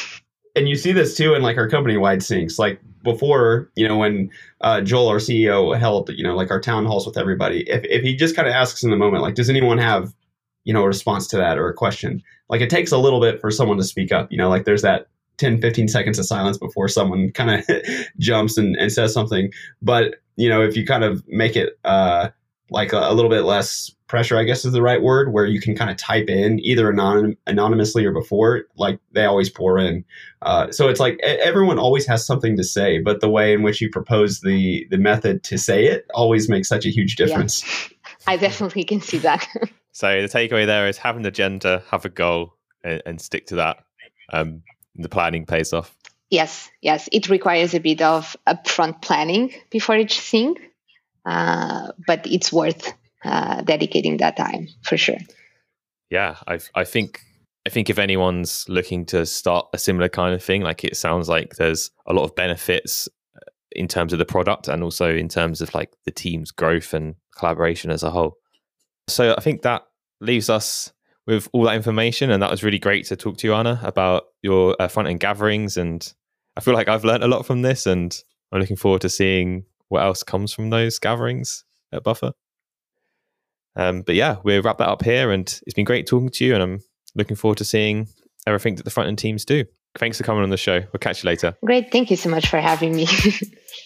and 0.54 0.68
you 0.68 0.76
see 0.76 0.92
this 0.92 1.16
too 1.16 1.34
in 1.34 1.42
like 1.42 1.56
our 1.56 1.68
company 1.68 1.96
wide 1.96 2.20
syncs 2.20 2.58
like 2.58 2.78
before 3.06 3.70
you 3.74 3.88
know 3.88 3.96
when 3.96 4.28
uh, 4.60 4.82
joel 4.82 5.08
our 5.08 5.16
ceo 5.16 5.78
held 5.78 6.10
you 6.10 6.22
know 6.22 6.36
like 6.36 6.50
our 6.50 6.60
town 6.60 6.84
halls 6.84 7.06
with 7.06 7.16
everybody 7.16 7.62
if, 7.70 7.82
if 7.84 8.02
he 8.02 8.14
just 8.14 8.36
kind 8.36 8.46
of 8.46 8.52
asks 8.52 8.82
in 8.82 8.90
the 8.90 8.96
moment 8.96 9.22
like 9.22 9.34
does 9.34 9.48
anyone 9.48 9.78
have 9.78 10.12
you 10.66 10.74
know 10.74 10.82
a 10.82 10.86
response 10.86 11.26
to 11.28 11.36
that 11.38 11.56
or 11.56 11.68
a 11.68 11.74
question? 11.74 12.22
Like 12.50 12.60
it 12.60 12.68
takes 12.68 12.92
a 12.92 12.98
little 12.98 13.20
bit 13.20 13.40
for 13.40 13.50
someone 13.50 13.78
to 13.78 13.84
speak 13.84 14.12
up 14.12 14.30
you 14.30 14.36
know 14.36 14.50
like 14.50 14.66
there's 14.66 14.82
that 14.82 15.06
10 15.38 15.60
15 15.60 15.88
seconds 15.88 16.18
of 16.18 16.26
silence 16.26 16.58
before 16.58 16.88
someone 16.88 17.30
kind 17.32 17.50
of 17.50 17.82
jumps 18.18 18.58
and, 18.58 18.76
and 18.76 18.92
says 18.92 19.14
something. 19.14 19.50
But 19.80 20.16
you 20.34 20.50
know 20.50 20.62
if 20.62 20.76
you 20.76 20.84
kind 20.84 21.04
of 21.04 21.26
make 21.28 21.56
it 21.56 21.78
uh 21.84 22.28
like 22.70 22.92
a, 22.92 22.98
a, 22.98 23.14
little 23.14 23.30
bit 23.30 23.42
less 23.42 23.90
pressure 24.06 24.36
i 24.36 24.44
guess 24.44 24.64
is 24.64 24.72
the 24.72 24.82
right 24.82 25.02
word 25.02 25.32
where 25.32 25.46
you 25.46 25.60
can 25.60 25.74
kind 25.74 25.90
of 25.90 25.96
type 25.96 26.28
in 26.28 26.60
either 26.60 26.90
anon- 26.90 27.36
anonymously 27.46 28.04
or 28.04 28.12
before 28.12 28.64
like 28.76 28.98
they 29.12 29.24
always 29.24 29.50
pour 29.50 29.78
in 29.78 30.04
uh, 30.42 30.70
so 30.70 30.88
it's 30.88 31.00
like 31.00 31.18
everyone 31.22 31.78
always 31.78 32.06
has 32.06 32.24
something 32.24 32.56
to 32.56 32.62
say 32.64 33.00
but 33.00 33.20
the 33.20 33.28
way 33.28 33.52
in 33.52 33.62
which 33.62 33.80
you 33.80 33.90
propose 33.90 34.40
the 34.40 34.86
the 34.90 34.98
method 34.98 35.42
to 35.42 35.58
say 35.58 35.86
it 35.86 36.06
always 36.14 36.48
makes 36.48 36.68
such 36.68 36.86
a 36.86 36.90
huge 36.90 37.16
difference 37.16 37.64
yeah. 37.64 38.08
i 38.28 38.36
definitely 38.36 38.84
can 38.84 39.00
see 39.00 39.18
that 39.18 39.46
So 39.96 40.20
the 40.20 40.28
takeaway 40.28 40.66
there 40.66 40.86
is 40.88 40.98
have 40.98 41.16
an 41.16 41.24
agenda, 41.24 41.82
have 41.90 42.04
a 42.04 42.10
goal, 42.10 42.52
and, 42.84 43.02
and 43.06 43.18
stick 43.18 43.46
to 43.46 43.54
that. 43.54 43.78
Um, 44.30 44.62
the 44.94 45.08
planning 45.08 45.46
pays 45.46 45.72
off. 45.72 45.96
Yes, 46.28 46.70
yes, 46.82 47.08
it 47.12 47.30
requires 47.30 47.72
a 47.72 47.80
bit 47.80 48.02
of 48.02 48.36
upfront 48.46 49.00
planning 49.00 49.54
before 49.70 49.96
each 49.96 50.20
thing, 50.20 50.54
uh, 51.26 51.92
but 52.06 52.26
it's 52.26 52.52
worth 52.52 52.94
uh, 53.24 53.60
dedicating 53.62 54.16
that 54.18 54.36
time 54.36 54.68
for 54.82 54.96
sure. 54.96 55.18
Yeah, 56.10 56.36
I 56.46 56.60
I 56.74 56.84
think 56.84 57.20
I 57.66 57.68
think 57.70 57.90
if 57.90 57.98
anyone's 57.98 58.64
looking 58.68 59.04
to 59.06 59.26
start 59.26 59.66
a 59.74 59.78
similar 59.78 60.08
kind 60.08 60.34
of 60.34 60.42
thing, 60.42 60.62
like 60.62 60.84
it 60.84 60.96
sounds 60.96 61.28
like 61.28 61.56
there's 61.56 61.90
a 62.06 62.12
lot 62.12 62.22
of 62.22 62.36
benefits 62.36 63.08
uh, 63.36 63.50
in 63.72 63.88
terms 63.88 64.12
of 64.12 64.20
the 64.20 64.24
product 64.24 64.68
and 64.68 64.84
also 64.84 65.12
in 65.14 65.28
terms 65.28 65.60
of 65.60 65.74
like 65.74 65.92
the 66.04 66.12
team's 66.12 66.52
growth 66.52 66.94
and 66.94 67.16
collaboration 67.36 67.90
as 67.90 68.04
a 68.04 68.10
whole. 68.10 68.36
So 69.08 69.34
I 69.36 69.40
think 69.40 69.62
that 69.62 69.82
leaves 70.20 70.48
us 70.48 70.92
with 71.26 71.48
all 71.52 71.64
that 71.64 71.74
information, 71.74 72.30
and 72.30 72.40
that 72.40 72.52
was 72.52 72.62
really 72.62 72.78
great 72.78 73.04
to 73.06 73.16
talk 73.16 73.36
to 73.38 73.48
you, 73.48 73.54
Ana, 73.54 73.80
about 73.82 74.26
your 74.42 74.76
uh, 74.78 74.86
front 74.86 75.08
end 75.08 75.18
gatherings. 75.18 75.76
And 75.76 76.12
I 76.56 76.60
feel 76.60 76.74
like 76.74 76.86
I've 76.86 77.04
learned 77.04 77.24
a 77.24 77.28
lot 77.28 77.46
from 77.46 77.62
this, 77.62 77.84
and 77.84 78.16
I'm 78.52 78.60
looking 78.60 78.76
forward 78.76 79.00
to 79.00 79.08
seeing 79.08 79.64
what 79.88 80.02
else 80.02 80.22
comes 80.22 80.52
from 80.52 80.70
those 80.70 80.98
gatherings 80.98 81.64
at 81.92 82.02
Buffer. 82.02 82.32
Um, 83.76 84.02
but 84.02 84.14
yeah, 84.14 84.36
we'll 84.42 84.62
wrap 84.62 84.78
that 84.78 84.88
up 84.88 85.04
here, 85.04 85.30
and 85.30 85.46
it's 85.66 85.74
been 85.74 85.84
great 85.84 86.06
talking 86.06 86.30
to 86.30 86.44
you, 86.44 86.54
and 86.54 86.62
I'm 86.62 86.80
looking 87.14 87.36
forward 87.36 87.58
to 87.58 87.64
seeing 87.64 88.08
everything 88.46 88.76
that 88.76 88.84
the 88.84 88.90
front 88.90 89.08
end 89.08 89.18
teams 89.18 89.44
do. 89.44 89.64
Thanks 89.98 90.18
for 90.18 90.24
coming 90.24 90.42
on 90.42 90.50
the 90.50 90.56
show. 90.56 90.80
We'll 90.92 91.00
catch 91.00 91.22
you 91.22 91.28
later. 91.28 91.54
Great. 91.64 91.90
Thank 91.90 92.10
you 92.10 92.16
so 92.16 92.28
much 92.28 92.48
for 92.48 92.58
having 92.58 92.94
me. 92.94 93.06